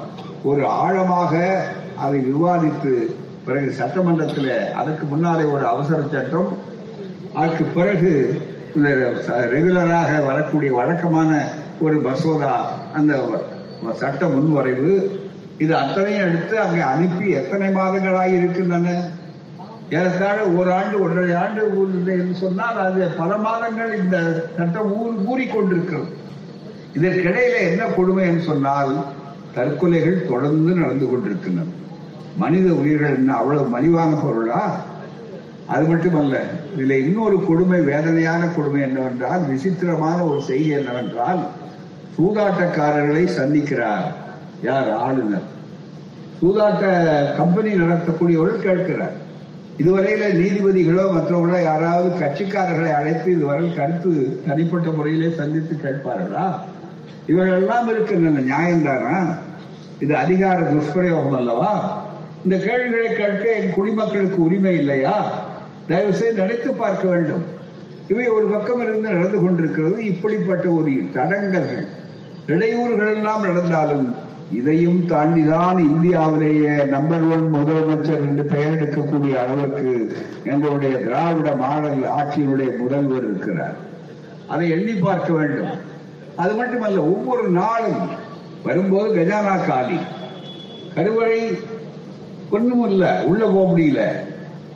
[0.44, 1.34] ஒரு ஆழமாக
[1.98, 2.94] அதை விவாதித்து
[3.46, 6.58] பிறகு சட்டமன்றத்தில் அதற்கு முன்னாலே ஒரு அவசர சட்டம்.
[7.34, 8.12] அதற்கு பிறகு
[8.76, 8.90] இந்த
[9.54, 11.32] ரெகுலராக வரக்கூடிய வழக்கமான
[11.82, 12.54] ஒரு மசோதா
[12.94, 13.14] அந்த
[14.00, 14.94] சட்ட முன்வரைவு
[15.58, 18.94] இது அத்தனையும் எடுத்து அங்கே அனுப்பி எத்தனை மாதங்களாக இருக்கின்றன?
[19.90, 21.62] ஏறத்தாழ ஒரு ஆண்டு ஒன்றரை ஆண்டு
[22.16, 24.18] என்று சொன்னால் அது பல மாதங்கள் இந்த
[24.58, 26.10] சட்டம் ஊர் ஊறிக்கொண்டிருக்கிறது
[26.96, 28.94] இதற்கிடையில என்ன கொடுமை என்று சொன்னால்
[29.56, 31.70] தற்கொலைகள் தொடர்ந்து நடந்து கொண்டிருக்கின்றன.
[32.38, 34.62] மனித உயிர்கள் என்ன அவ்வளவு மலிவான பொருளா?
[35.72, 36.38] அது மட்டுமல்ல
[36.76, 41.42] இதுல இன்னொரு கொடுமை வேதனையான கொடுமை என்னவென்றால் விசித்திரமான ஒரு செய்தி என்னவென்றால்
[42.18, 44.08] சூதாட்டக்காரர்களை சந்திக்கிறார்.
[44.62, 44.92] யார்?
[44.92, 45.48] ஆளுநர்.
[46.42, 46.86] சூதாட்ட
[47.38, 49.16] கம்பெனி நடத்தக்கூடியவர்கள் கேட்கிறார்.
[49.78, 56.48] இதுவரையில நீதிபதிகளோ மற்றவர்களோ யாராவது கட்சிக்காரர்களை அழைத்து இதுவரை கருத்து தனிப்பட்ட முறையிலே சந்தித்து கேட்பார்களா?
[57.28, 58.44] இவர்களெல்லாம் இருக்கின்றன.
[58.52, 59.16] நியாயம்தானா
[60.00, 61.72] இது அதிகார துஷ்பிரயோகம் அல்லவா?
[62.44, 65.16] இந்த கேள்விகளை கேட்க என் குடிமக்களுக்கு உரிமை இல்லையா?
[65.92, 67.46] தயவு செய்து நினைத்து பார்க்க வேண்டும்.
[68.12, 69.98] இவை ஒரு பக்கம் இருந்து நடந்து கொண்டிருக்கிறது.
[70.12, 71.88] இப்படிப்பட்ட ஒரு தடங்கல்கள்
[72.48, 74.06] இடையூறுகள் எல்லாம் நடந்தாலும்
[74.60, 79.92] இதையும் தாண்டிதான் இந்தியாவிலேயே நம்பர் ஒன் முதலமைச்சர் என்று பெயர் எடுக்கக்கூடிய அளவுக்கு
[80.46, 83.78] எங்களுடைய திராவிட மாடல் ஆட்சியினுடைய முதல்வர் இருக்கிறார்.
[84.48, 85.72] அதை எண்ணி பார்க்க வேண்டும்.
[86.36, 88.02] அது மட்டுமல்ல ஒவ்வொரு நாளும்
[88.64, 90.00] வரும்போது கஜானா காலி
[90.96, 91.40] கருவறை
[92.50, 94.04] ஒன்றும் இல்லை உள்ள போக முடியல.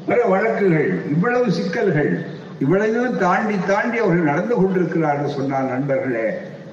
[0.08, 2.26] பல வழக்குகள் இவ்வளவு சிக்கல்கள்
[2.60, 6.28] இவ்வளவும் தாண்டி தாண்டி அவர்கள் நடந்து கொண்டிருக்கிறார்கள் சொன்னார் நண்பர்களே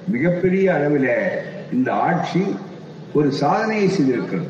[0.07, 1.09] மிகப்பெரிய அளவில்
[1.71, 2.55] இந்த ஆட்சி
[3.13, 4.49] ஒரு சாதனையை செய்திருக்கிறது.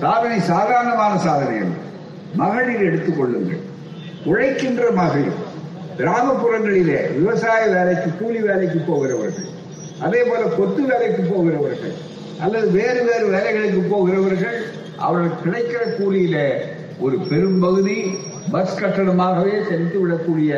[0.00, 1.74] சாதனை சாதாரணமான சாதனை அல்ல.
[2.34, 3.62] மகளிர் எடுத்துக்கொள்ளுங்கள்.
[4.24, 5.46] உழைக்கின்ற மகளிர்
[5.98, 9.48] கிராமப்புறங்களிலே விவசாய வேலைக்கு கூலி வேலைக்கு போகிறவர்கள்
[10.00, 11.94] அதே போல கொத்து வேலைக்கு போகிறவர்கள்
[12.40, 14.58] அல்லது வேறு வேறு வேலைகளுக்கு போகிறவர்கள்
[14.96, 16.36] அவர்கள் கிடைக்கிற கூலியில
[17.00, 17.96] ஒரு பெரும்பகுதி
[18.50, 20.52] பஸ் கட்டணமாகவே செலுத்தி விடக்கூடிய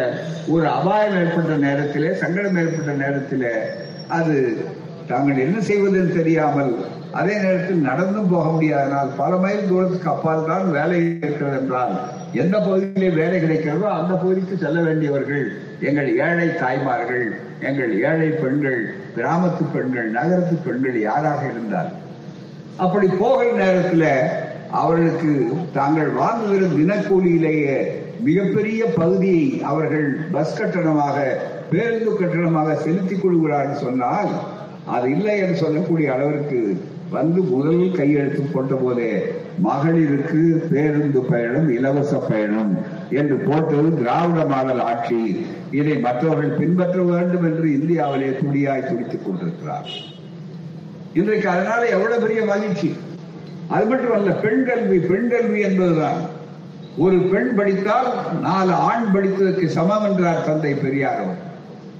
[0.50, 3.54] ஒரு அபாயம் ஏற்பட்ட நேரத்திலே சங்கடம் ஏற்பட்ட நேரத்திலே
[4.08, 4.36] அது
[5.08, 6.72] தாங்கள் என்ன செய்வதுன்னு தெரியாமல்
[7.12, 11.94] அதே நேரத்தில் நடந்தும் போக முடியாதனால் பல மைல் தூரத்துக்கு அப்பால் தான் வேலை இருக்கிறது என்றால்
[12.34, 15.46] எந்த பகுதியிலே வேலை கிடைக்கிறதோ அந்த பகுதிக்கு செல்ல வேண்டியவர்கள்
[15.80, 17.26] எங்கள் ஏழை தாய்மார்கள்
[17.60, 18.78] எங்கள் ஏழை பெண்கள்
[19.16, 21.90] கிராமத்து பெண்கள் நகரத்து பெண்கள் யாராக இருந்தால்.
[22.78, 24.06] அப்படி போகிற நேரத்தில்
[24.72, 25.32] அவர்களுக்கு
[25.72, 27.78] தாங்கள் வாங்குகிற தினக்கூலியிலேயே
[28.20, 31.16] மிகப்பெரிய பகுதியை அவர்கள் பஸ் கட்டணமாக
[31.70, 34.32] பேருந்து கட்டணமாக செலுத்திக் கொள்கிறார்கள் சொன்னால்
[34.86, 36.60] அது இல்லை என்று சொல்லக்கூடிய அளவிற்கு
[37.10, 39.10] வந்து முதல் கையெழுத்து போட்ட போதே
[39.58, 42.70] மகளிருக்கு பேருந்து பயணம் இலவச பயணம்
[43.10, 45.18] என்று போட்டது திராவிட மாடல் ஆட்சி
[45.70, 49.90] இதை மற்றவர்கள் பின்பற்ற வேண்டும் என்று இந்தியாவிலே துடியாய் துடித்துக் கொண்டிருக்கிறார்
[51.12, 52.90] இன்றைக்கு அதனால எவ்வளவு பெரிய மகிழ்ச்சி.
[53.70, 56.20] அது மட்டுமல்ல பெண் கல்வி பெண் கல்வி என்பதுதான்.
[56.98, 58.08] ஒரு பெண் படித்தால்
[58.40, 61.40] நாலு ஆண் படித்ததற்கு சமம் என்றார் தந்தை பெரியார் அவர்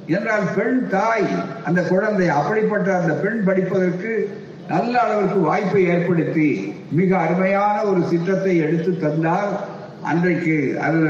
[0.09, 1.26] என்றால் பெண் தாய்
[1.64, 4.12] அந்த குழந்தை அப்படிப்பட்ட அந்த பெண் படிப்பதற்கு
[4.68, 6.48] நல்ல அளவிற்கு வாய்ப்பை ஏற்படுத்தி
[6.90, 9.52] மிக அருமையான ஒரு திட்டத்தை எடுத்து தந்தால்
[10.04, 11.00] அன்றைக்கு அது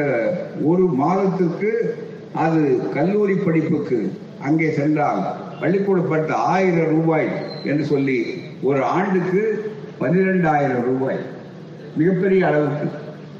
[0.65, 1.73] ஒரு மாதத்திற்கு
[2.37, 2.63] அது
[2.95, 3.99] கல்லூரி படிப்புக்கு
[4.43, 5.23] அங்கே சென்றால்
[5.61, 7.29] பள்ளிக்கூடப்பட்ட ஆயிரம் ரூபாய்
[7.65, 8.19] என்று சொல்லி
[8.63, 9.43] ஒரு ஆண்டுக்கு
[10.01, 11.19] பன்னிரெண்டாயிரம் ரூபாய்.
[11.97, 12.91] மிகப்பெரிய அளவுக்கு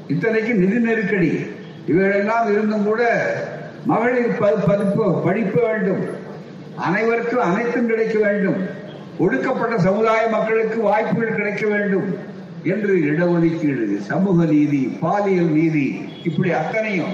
[0.07, 1.45] இத்தனைக்கு நிதி நெருக்கடி.
[1.87, 3.01] இவைகளெல்லாம் இருந்தும் கூட
[3.85, 6.03] மகளிர் பதிப்பு படிப்பு வேண்டும்.
[6.75, 8.59] அனைவருக்கும் அனைத்தும் கிடைக்க வேண்டும்.
[9.17, 12.17] ஒடுக்கப்பட்ட சமுதாய மக்களுக்கு வாய்ப்புகள் கிடைக்க வேண்டும்
[12.63, 17.13] என்று இடஒதுக்கீடு சமூக நீதி பாலியல் நீதி இப்படி அத்தனையும்.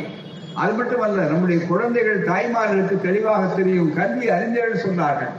[0.53, 3.93] அது மட்டுமல்ல நம்முடைய குழந்தைகள் தாய்மார்களுக்கு தெளிவாக தெரியும்.
[3.93, 5.33] கல்வி அறிஞர்கள் சொன்னார்கள்.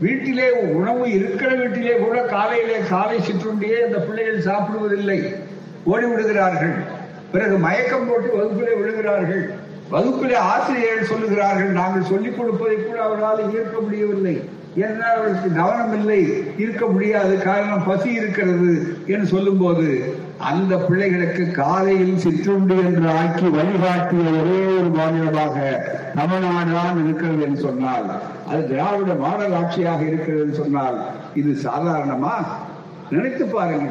[0.00, 5.18] வீட்டிலே உணவு இருக்கிற வீட்டிலே கூட காலையிலே காலை சிற்றுண்டியே இந்த பிள்ளைகள் சாப்பிடுவதில்லை.
[5.84, 6.74] ஓடி விடுகிறார்கள்.
[7.32, 9.44] பிறகு மயக்கம் போட்டு வகுப்பிலே விழுகிறார்கள்.
[9.92, 14.34] வகுப்பிலே ஆசிரியர்கள் சொல்லுகிறார்கள் நாங்கள் சொல்லிக் கொடுப்பதை கூட அவரால் ஈர்க்க முடியவில்லை.
[14.74, 16.18] என்றால் அவருக்கு கவனம் இல்லை
[16.56, 17.32] இருக்க முடியாது.
[17.42, 18.72] காரணம் பசி இருக்கிறது
[19.06, 19.86] என்று சொல்லும்போது
[20.50, 25.56] அந்த பிள்ளைகளுக்கு காலையில் சிற்றுண்டு என்று ஆக்கி வழிகாட்டிய ஒரே ஒரு மாநிலமாக
[26.14, 28.08] தமிழ்நாடு தான் இருக்கிறது என்று சொன்னால்
[28.50, 30.98] அது திராவிட மாடல் ஆட்சியாக இருக்கிறது சொன்னால்
[31.34, 32.34] இது சாதாரணமா?
[33.10, 33.88] நினைத்து பாருங்க.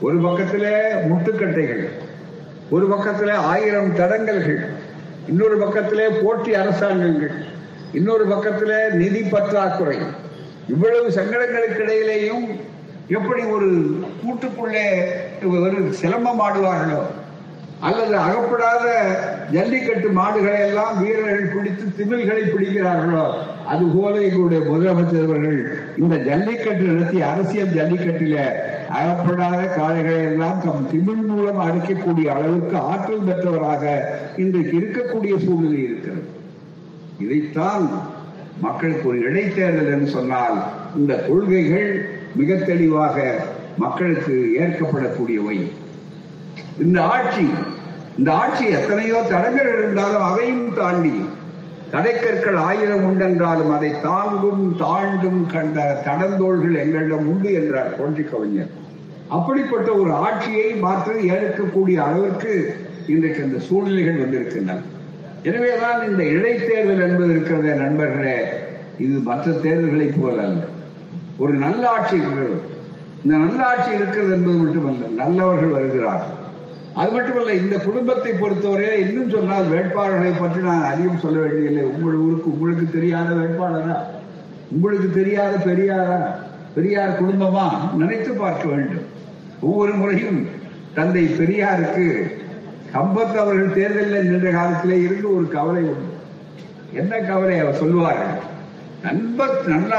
[0.00, 0.66] ஒரு பக்கத்துல
[1.08, 1.84] முட்டுக்கட்டைகள்
[2.70, 4.60] ஒரு பக்கத்துல ஆயிரம் தடங்கல்கள்
[5.28, 7.34] இன்னொரு பக்கத்திலே போட்டி அரசாங்கங்கள்
[7.92, 9.98] இன்னொரு பக்கத்துல நிதி பற்றாக்குறை.
[10.68, 12.46] இவ்வளவு சங்கடங்களுக்கு இடையிலேயும்
[13.08, 13.68] எப்படி ஒரு
[14.22, 14.84] கூட்டுக்குள்ளே
[15.60, 17.02] ஒரு சிலம்பம் ஆடுவார்களோ?
[17.86, 18.86] அல்லது அகப்படாத
[19.54, 23.24] ஜல்லிக்கட்டு மாடுகளை எல்லாம் வீரர்கள் பிடித்து திமில்களை பிடிக்கிறார்களோ
[23.72, 25.58] அதுபோல எங்களுடைய முதலமைச்சர் அவர்கள்
[25.96, 28.36] இந்த ஜல்லிக்கட்டு நடத்தி அரசியல் ஜல்லிக்கட்டில
[29.00, 33.84] அகப்படாத காளைகளை எல்லாம் தம் திமிழ் மூலம் அடைக்கக்கூடிய அளவுக்கு ஆற்றல் பெற்றவராக
[34.36, 36.24] இன்றைக்கு இருக்கக்கூடிய சூழ்நிலை இருக்கிறது.
[37.18, 37.84] இதைத்தான்
[38.60, 40.56] மக்களுக்கு ஒரு இடைத்தேர்தல் என்று சொன்னால்
[40.96, 41.92] இந்த கொள்கைகள்
[42.40, 43.16] மிக தெளிவாக
[43.76, 45.58] மக்களுக்கு ஏற்கப்படக்கூடியவை.
[46.78, 47.46] இந்த ஆட்சி
[48.18, 51.14] இந்த ஆட்சி எத்தனையோ தடங்கள் இருந்தாலும் அதையும் தாண்டி
[51.92, 58.70] தடைக்கற்கள் ஆயிரம் உண்டென்றாலும் அதை தாங்கும் தாண்டும் கண்ட தடந்தோள்கள் எங்களிடம் உண்டு என்றார் தோன்றி கவிஞர்.
[59.28, 62.52] அப்படிப்பட்ட ஒரு ஆட்சியை மாற்றி ஏற்கக்கூடிய அளவிற்கு
[63.06, 64.80] இன்றைக்கு இந்த சூழ்நிலைகள் வந்திருக்கின்றன.
[65.42, 68.38] எனவேதான் இந்த இடைத்தேர்தல் என்பது இருக்கிறத நண்பர்களே
[68.98, 70.62] இது மற்ற தேர்தல்களைப் போல அல்ல.
[71.38, 72.60] ஒரு நல்ல ஆட்சி இருக்கிறது
[73.24, 76.38] இந்த நல்ல ஆட்சி இருக்கிறது என்பது மட்டுமல்ல நல்லவர்கள் வருகிறார்கள்.
[76.94, 81.84] அது மட்டுமல்ல இந்த குடும்பத்தை பொறுத்தவரையில இன்னும் சொன்னால் வேட்பாளர்களை பற்றி நான் அதிகம் சொல்ல வேண்டியதில்லை.
[81.84, 83.96] உங்கள் ஊருக்கு உங்களுக்கு தெரியாத வேட்பாளரா?
[84.70, 86.18] உங்களுக்கு தெரியாத பெரியாரா?
[86.74, 87.96] பெரியார் குடும்பமா?
[87.96, 89.06] நினைத்து பார்க்க வேண்டும்.
[89.60, 90.48] ஒவ்வொரு முறையும்
[90.94, 92.06] தந்தை பெரியாருக்கு
[92.94, 96.10] சம்பத் அவர்கள் தேர்தலில் நின்ற காலத்திலே இருந்து ஒரு கவலை உண்டு.
[96.92, 98.50] என்ன கவலை அவர் சொல்லுவார்கள்?
[99.02, 99.94] நண்பர் நல்ல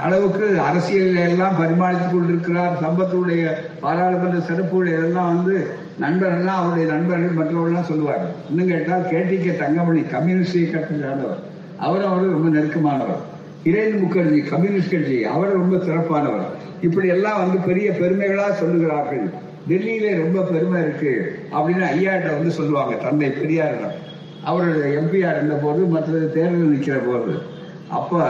[0.00, 2.78] அளவுக்கு அரசியல் எல்லாம் பரிமாறித்துக் கொண்டிருக்கிறார்.
[2.82, 3.50] சம்பத்துடைய
[3.80, 5.66] பாராளுமன்ற சிறப்புடைய எல்லாம் வந்து
[6.00, 11.42] நண்பர்கள்லாம் அவருடைய நண்பர்கள் மற்றவர்கள்லாம் சொல்லுவார் இன்னும் கேட்டால் கேடிகே தங்கமணி கம்யூனிஸ்ட் இயக்கத்தில் சார்ந்தவர்
[11.76, 13.22] அவர் அவரும் ரொம்ப நெருக்கமானவர்.
[13.64, 16.48] ஹிரேன் முகர்ஜி கம்யூனிஸ்ட் கட்சி அவர் ரொம்ப சிறப்பானவர்.
[16.82, 19.30] இப்படி எல்லாம் வந்து பெரிய பெருமைகளா சொல்லுகிறார்கள்.
[19.68, 23.96] டெல்லியில ரொம்ப பெருமை இருக்கு அப்படின்னு ஐயாட்ட வந்து சொல்லுவாங்க தந்தை பெரியாரிடம்.
[24.44, 27.56] அவர் எம்பிஆர் இருந்த போது மற்றது தேர்தல் நிற்கிற போது.
[27.96, 28.22] அப்ப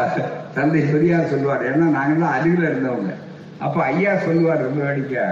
[0.56, 1.62] தந்தை பெரியார் சொல்லுவார்.
[1.70, 3.12] ஏன்னா நாங்கெல்லாம் அருகில் இருந்தவங்க.
[3.66, 5.24] அப்ப ஐயா சொல்லுவார் ரொம்ப வேடிக்கை.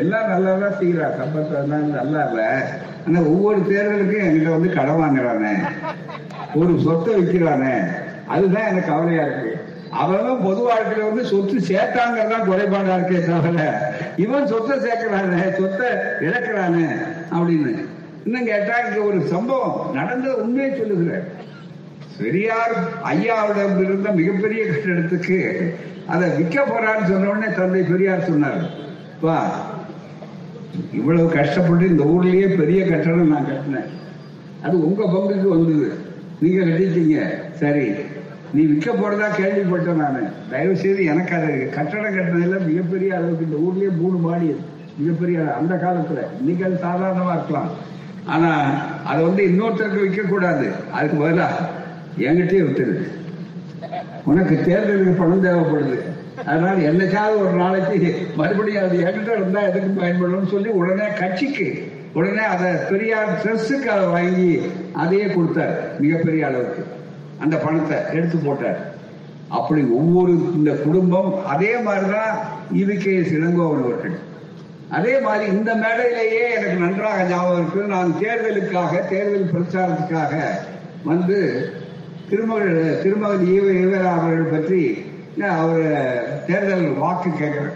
[0.00, 2.42] எல்லாம் நல்லா தான் செய்யறா சம்பத்தம் நல்லா இல்ல.
[3.06, 5.52] ஆனா ஒவ்வொரு தேர்தலுக்கும் என்கிட்ட வந்து கடன் வாங்குறானே.
[6.60, 7.74] ஒரு சொத்தை விற்கிறானே
[8.34, 9.52] அதுதான் எனக்கு கவலையா இருக்கு.
[10.02, 13.68] அவன் பொது வாழ்க்கையில வந்து சொத்து சேர்த்தாங்கிறதான் குறைபாடா இருக்கே தவிர
[14.24, 15.88] இவன் சொத்தை சேர்க்கிறானே சொத்தை
[16.26, 16.86] இழக்கிறானே
[17.36, 17.72] அப்படின்னு.
[18.26, 21.28] இன்னும் கேட்டா இங்க ஒரு சம்பவம் நடந்த உண்மையை சொல்லுகிறேன்
[22.18, 25.38] பெரியார் ஐயாவிடம் இருந்த மிகப்பெரிய கட்டிடத்துக்கு
[26.06, 28.60] அதை விற்க போறான்னு சொன்ன உடனே தந்தை பெரியார் சொன்னார்
[29.20, 29.38] வா
[30.92, 33.88] இவ்வளவு கஷ்டப்பட்டு இந்த ஊர்லயே பெரிய கட்டடம் நான் கட்டினேன்.
[34.62, 35.88] அது உங்க பங்குக்கு வந்தது.
[36.40, 37.18] நீங்க கட்டிட்டீங்க.
[37.54, 37.86] சரி
[38.52, 40.32] நீ விற்க போறதா கேள்விப்பட்டேன் நான்.
[40.50, 44.56] தயவு செய்து எனக்கு அது கட்டடம் கட்டினதுல மிகப்பெரிய அளவுக்கு இந்த ஊர்லயே மூணு மாடி
[44.96, 46.22] மிகப்பெரிய அந்த காலத்துல.
[46.40, 47.70] இன்னைக்கு அது சாதாரணமா இருக்கலாம்.
[48.26, 48.50] ஆனா
[49.04, 51.48] அதை வந்து இன்னொருத்தருக்கு விற்க கூடாது அதுக்கு பதிலா
[52.16, 53.06] என்கிட்டயே விட்டுருது
[54.24, 55.98] உனக்கு தேர்தலுக்கு பணம் தேவைப்படுது.
[56.44, 62.70] அதனால என்னைக்காவது ஒரு நாளைக்கு மறுபடியும் அது என்கிட்ட இருந்தா எதுக்கு பயன்படணும்னு சொல்லி உடனே கட்சிக்கு உடனே அதை
[62.90, 64.60] பெரியார் ட்ரெஸ்ஸுக்கு அதை வாங்கி
[64.92, 66.84] அதையே கொடுத்தார் மிகப்பெரிய அளவுக்கு.
[67.38, 68.96] அந்த பணத்தை எடுத்து போட்டார்.
[69.48, 72.38] அப்படி ஒவ்வொரு இந்த குடும்பம் அதே மாதிரிதான்
[72.74, 74.16] இவிகே சிலங்கோவன் அவர்கள்.
[74.90, 80.34] அதே மாதிரி இந்த மேடையிலேயே எனக்கு நன்றாக ஞாபகம் இருக்கு நான் தேர்தலுக்காக தேர்தல் பிரச்சாரத்துக்காக
[81.04, 81.38] வந்து
[82.30, 84.80] திருமகள் திருமகள் ஈவ ஈவரா அவர்கள் பற்றி
[85.60, 85.84] அவர்
[86.46, 87.66] தேர்தல் வாக்கு கேட்கிற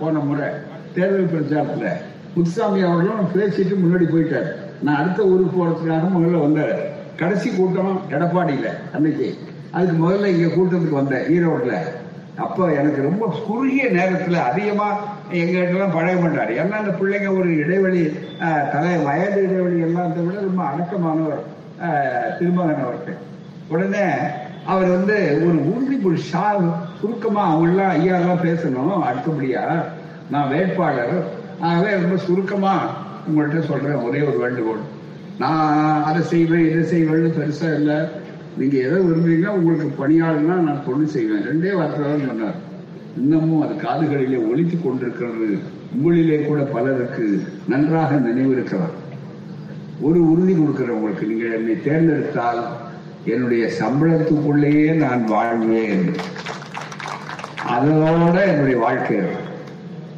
[0.00, 0.48] போன முறை
[0.96, 2.00] தேர்தல் பிரச்சாரத்தில்
[2.34, 4.48] முத்துசாமி அவர்களும் பேசிட்டு முன்னாடி போயிட்டார்.
[4.86, 6.74] நான் அடுத்த ஊருக்கு போறதுக்காக முதல்ல வந்தார்.
[7.20, 9.26] கடைசி கூட்டம் எடப்பாடியில் அன்னைக்கு.
[9.74, 11.76] அதுக்கு முதல்ல இங்கே கூட்டத்துக்கு வந்தேன் ஈரோட்டில்
[12.44, 15.00] அப்போ எனக்கு ரொம்ப குறுகிய நேரத்தில் அதிகமாக
[15.42, 16.52] எங்க எல்லாம் பழக மாட்டார்.
[16.60, 18.02] ஏன்னா அந்த பிள்ளைங்க ஒரு இடைவெளி
[18.74, 21.44] தலை வயது இடைவெளி எல்லாம் விட ரொம்ப அடக்கமானவர்
[22.38, 23.20] திருமகன் அவர்கள்.
[23.68, 24.04] உடனே
[24.66, 26.60] அவர் வந்து ஒரு உறுதிமொழி ஷா
[27.00, 29.84] சுருக்கமா அவங்கெல்லாம் ஐயாலாம் பேசணும் அடுத்தபடியா
[30.30, 31.40] நான் வேட்பாளர்.
[31.60, 32.86] ஆகவே ரொம்ப சுருக்கமா
[33.28, 34.82] உங்கள்கிட்ட சொல்றேன் ஒரே ஒரு வேண்டுகோள்.
[35.38, 37.96] நான் அதை செய்வேன் இதை செய்வேன் பெருசா இல்லை.
[38.56, 41.46] நீங்க எதை விரும்புறீங்களோ உங்களுக்கு பணியாளர்னா நான் தொண்டு செய்வேன்.
[41.50, 42.70] ரெண்டே வார்த்தை சொன்னார்.
[43.16, 45.58] இன்னமும் அது காதுகளிலே ஒழித்து கொண்டிருக்கிறது.
[45.94, 48.94] உங்களிலே கூட பலருக்கு நன்றாக நினைவிருக்கிறார்.
[50.00, 51.26] ஒரு உறுதி கொடுக்கிறேன் உங்களுக்கு.
[51.26, 52.62] நீங்கள் என்னை தேர்ந்தெடுத்தால்
[53.24, 56.10] என்னுடைய சம்பளத்துக்குள்ளேயே நான் வாழ்வேன்.
[57.68, 59.16] அதோட என்னுடைய வாழ்க்கை.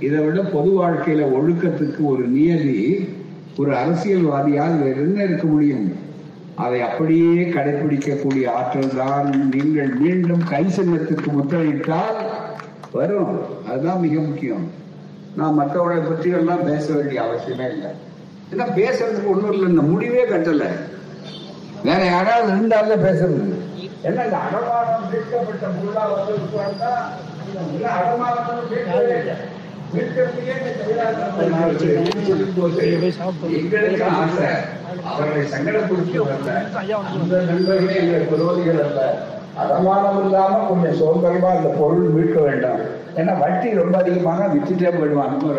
[0.00, 3.08] இதை விட பொது வாழ்க்கையில ஒழுக்கத்துக்கு ஒரு நியதி
[3.56, 5.96] ஒரு அரசியல்வாதியால் வேற என்ன இருக்க முடியும்?
[6.54, 12.16] அதை அப்படியே கடைபிடிக்கக்கூடிய ஆற்றல் தான் நீங்கள் மீண்டும் கை சின்னத்துக்கு முத்தமிட்டால்
[12.92, 13.40] வரும்.
[13.68, 14.70] அதுதான் மிக முக்கியம்.
[15.36, 17.90] நான் மற்றவர்களை பற்றி எல்லாம் பேச வேண்டிய அவசியமே இல்லை.
[18.52, 20.68] ஏன்னா பேசுறதுக்கு ஒன்றும் இல்லை இந்த முடிவே கட்டலை.
[21.84, 23.42] வேற யாராவது இருந்தால பேசுறது
[24.08, 26.34] என்ன இந்த அடமானம் மீட்கப்பட்ட பொருளா வந்து
[27.94, 28.50] அடமானம்
[33.74, 34.48] எங்களுக்கு ஆசை
[35.10, 36.50] அவர்களை சங்கடப்படுத்தி வரல
[37.12, 39.00] அந்த நண்பர்களே எங்கள் விரோதிகள் அல்ல
[39.62, 42.80] அடமானம் இல்லாம கொஞ்சம் சுதந்திரமா அந்த பொருள் மீட்க வேண்டாம்.
[43.20, 45.52] ஏன்னா வட்டி ரொம்ப அதிகமாக வித்துட்டே போயிடுவாங்க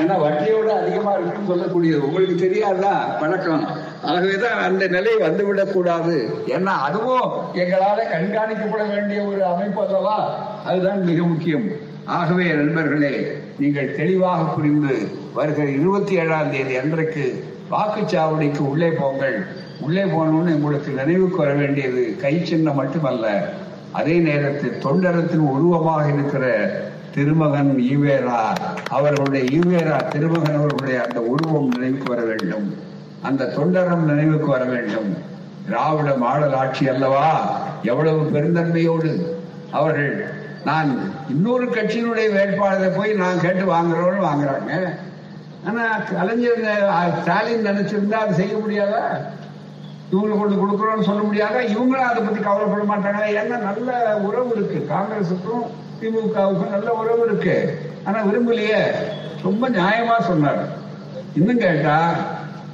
[0.00, 2.02] ஏன்னா வட்டியோட அதிகமா இருக்குன்னு சொல்லக்கூடியது.
[2.06, 2.92] உங்களுக்கு தெரியாதா?
[3.20, 3.64] பழக்கம்
[4.04, 6.44] ஆகவேதான் அந்த நிலை வந்துவிடக் கூடாது.
[6.46, 10.46] ஏன்னா அதுவும் எங்களால கண்காணிக்கப்பட வேண்டிய ஒரு அமைப்பு அல்லவா?
[10.64, 11.68] அதுதான் மிக முக்கியம்.
[12.04, 19.46] ஆகவே நண்பர்களே நீங்கள் தெளிவாக புரிந்து வருகிற இருபத்தி ஏழாம் தேதி அன்றைக்கு வாக்குச்சாவடிக்கு உள்ளே போங்கள்.
[19.80, 23.52] உள்ளே போனோம்னு உங்களுக்கு நினைவுக்கு வர வேண்டியது கை சின்னம் மட்டுமல்ல.
[23.92, 26.70] அதே நேரத்தில் தொண்டரத்தின் உருவமாக இருக்கிற
[27.14, 28.56] திருமகன் ஈவேரா
[28.88, 32.88] அவர்களுடைய ஈவேரா திருமகன் அவர்களுடைய அந்த உருவம் நினைவுக்கு வர வேண்டும்.
[33.22, 35.16] அந்த தொண்டரம் நினைவுக்கு வர வேண்டும்.
[35.66, 37.60] திராவிட மாடல் ஆட்சி அல்லவா?
[37.82, 39.22] எவ்வளவு பெருந்தன்மையோடு.
[39.70, 40.32] அவர்கள்
[40.64, 44.94] நான் இன்னொரு கட்சியினுடைய வேட்பாளரை போய் நான் கேட்டு வாங்குறோம்னு வாங்குறாங்க.
[45.66, 46.90] ஆனா கலைஞர்
[47.20, 49.04] ஸ்டாலின் நினைச்சிருந்தா அது செய்ய முடியாதா?
[50.12, 51.60] இவங்களுக்கு கொண்டு கொடுக்குறோம்னு சொல்ல முடியாதா?
[51.60, 53.22] இவங்களும் அதை பத்தி கவலைப்பட மாட்டாங்க.
[53.22, 54.94] ஏன்னா நல்ல உறவு இருக்கு.
[54.94, 55.66] காங்கிரசுக்கும்
[56.00, 57.78] திமுகவுக்கும் நல்ல உறவு இருக்கு.
[58.04, 58.82] ஆனா விரும்பலையே.
[59.42, 60.68] ரொம்ப நியாயமா சொன்னார்.
[61.34, 62.12] இன்னும் கேட்டா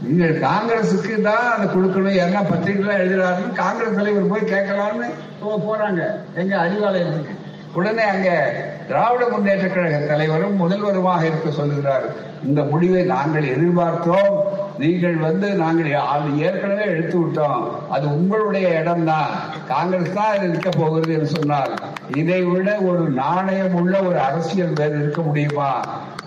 [0.03, 2.21] நீங்கள் காங்கிரசுக்கு தான் அதை கொடுக்கணும்.
[2.25, 5.09] என்ன பத்திரிகைலாம் எழுதுறாருன்னு காங்கிரஸ் தலைவர் போய் கேட்கலாம்னு
[5.69, 6.03] போறாங்க.
[6.41, 7.35] எங்க அறிவாலயத்துக்கு.
[7.79, 8.29] உடனே அங்க
[8.89, 12.07] திராவிட முன்னேற்ற கழக தலைவரும் முதல்வருமாக இருக்க சொல்லுகிறார்.
[12.47, 14.37] இந்த முடிவை நாங்கள் எதிர்பார்த்தோம்.
[14.83, 15.91] நீங்கள் வந்து நாங்கள்
[16.47, 17.65] ஏற்கனவே எடுத்து விட்டோம்.
[17.95, 19.33] அது உங்களுடைய இடம்தான்.
[19.73, 21.73] காங்கிரஸ் தான் இருக்க போகிறது என்று சொன்னார்.
[22.23, 25.71] இதை விட ஒரு நாணயம் உள்ள ஒரு அரசியல் வேறு இருக்க முடியுமா?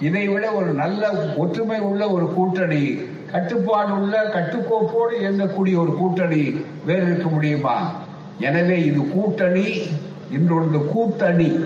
[0.09, 1.11] இதை விட ஒரு நல்ல
[1.43, 2.83] ஒற்றுமை உள்ள ஒரு கூட்டணி
[3.31, 7.91] கட்டுப்பாடு உள்ள கட்டுக்கோப்போடு இயங்கக்கூடிய ஒரு கூட்டணி வேறு இருக்க முடியுமா?
[8.39, 9.79] எனவே இது கூட்டணி
[10.33, 11.63] இன்றொன்று கூட்டணி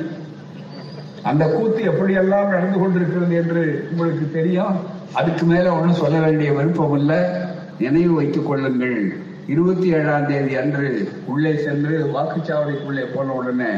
[1.24, 4.80] அந்த கூத்து எப்படியெல்லாம் நடந்து கொண்டிருக்கிறது என்று உங்களுக்கு தெரியும்?
[5.14, 7.42] அதுக்கு மேல ஒன்றும் சொல்ல வேண்டிய விருப்பம் இல்ல.
[7.80, 9.16] நினைவு வைத்துக் கொள்ளுங்கள்.
[9.48, 13.72] இருபத்தி ஏழாம் தேதி அன்று உள்ளே சென்று வாக்குச்சாவடிக்குள்ளே போன உடனே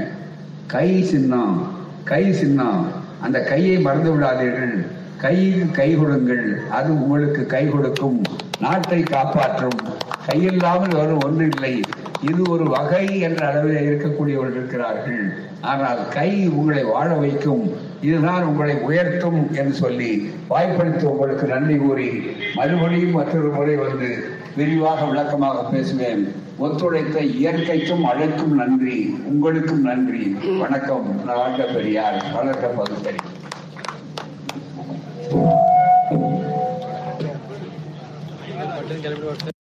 [0.68, 1.72] கை சின்னம்
[2.04, 2.88] கை சின்னம்.
[3.22, 4.88] அந்த கையை மறந்து விடாதீர்கள்.
[5.22, 6.68] கையில் கை கொடுங்கள்.
[6.70, 8.22] அது உங்களுக்கு கை கொடுக்கும்.
[8.59, 9.80] நாட்டை காப்பாற்றும்.
[10.28, 11.80] கையில்லாமல் வரும் ஒன்று இல்லை.
[12.30, 15.34] இது ஒரு வகை என்ற அளவில் இருக்கக்கூடியவர்கள் இருக்கிறார்கள்.
[15.61, 17.74] ஆனால் கை உங்களை வாழ வைக்கும்.
[18.01, 25.63] இதுதான் உங்களை உயர்த்தும் என்று சொல்லி வாய்ப்பளித்து உங்களுக்கு நன்றி கூறி மறுபடியும் மற்றொரு முறை வந்து விரிவாக விளக்கமாக
[25.63, 26.32] பேசுவேன்.
[26.57, 29.22] ஒத்துழைத்த இயற்கைக்கும் அழைக்கும் நன்றி.
[29.26, 30.38] உங்களுக்கும் நன்றி.
[30.59, 31.26] வணக்கம்.
[31.26, 32.26] வாழ்க பெரியார்.
[32.36, 33.18] வளர்க்க பகுத்தறி.
[39.06, 39.55] can be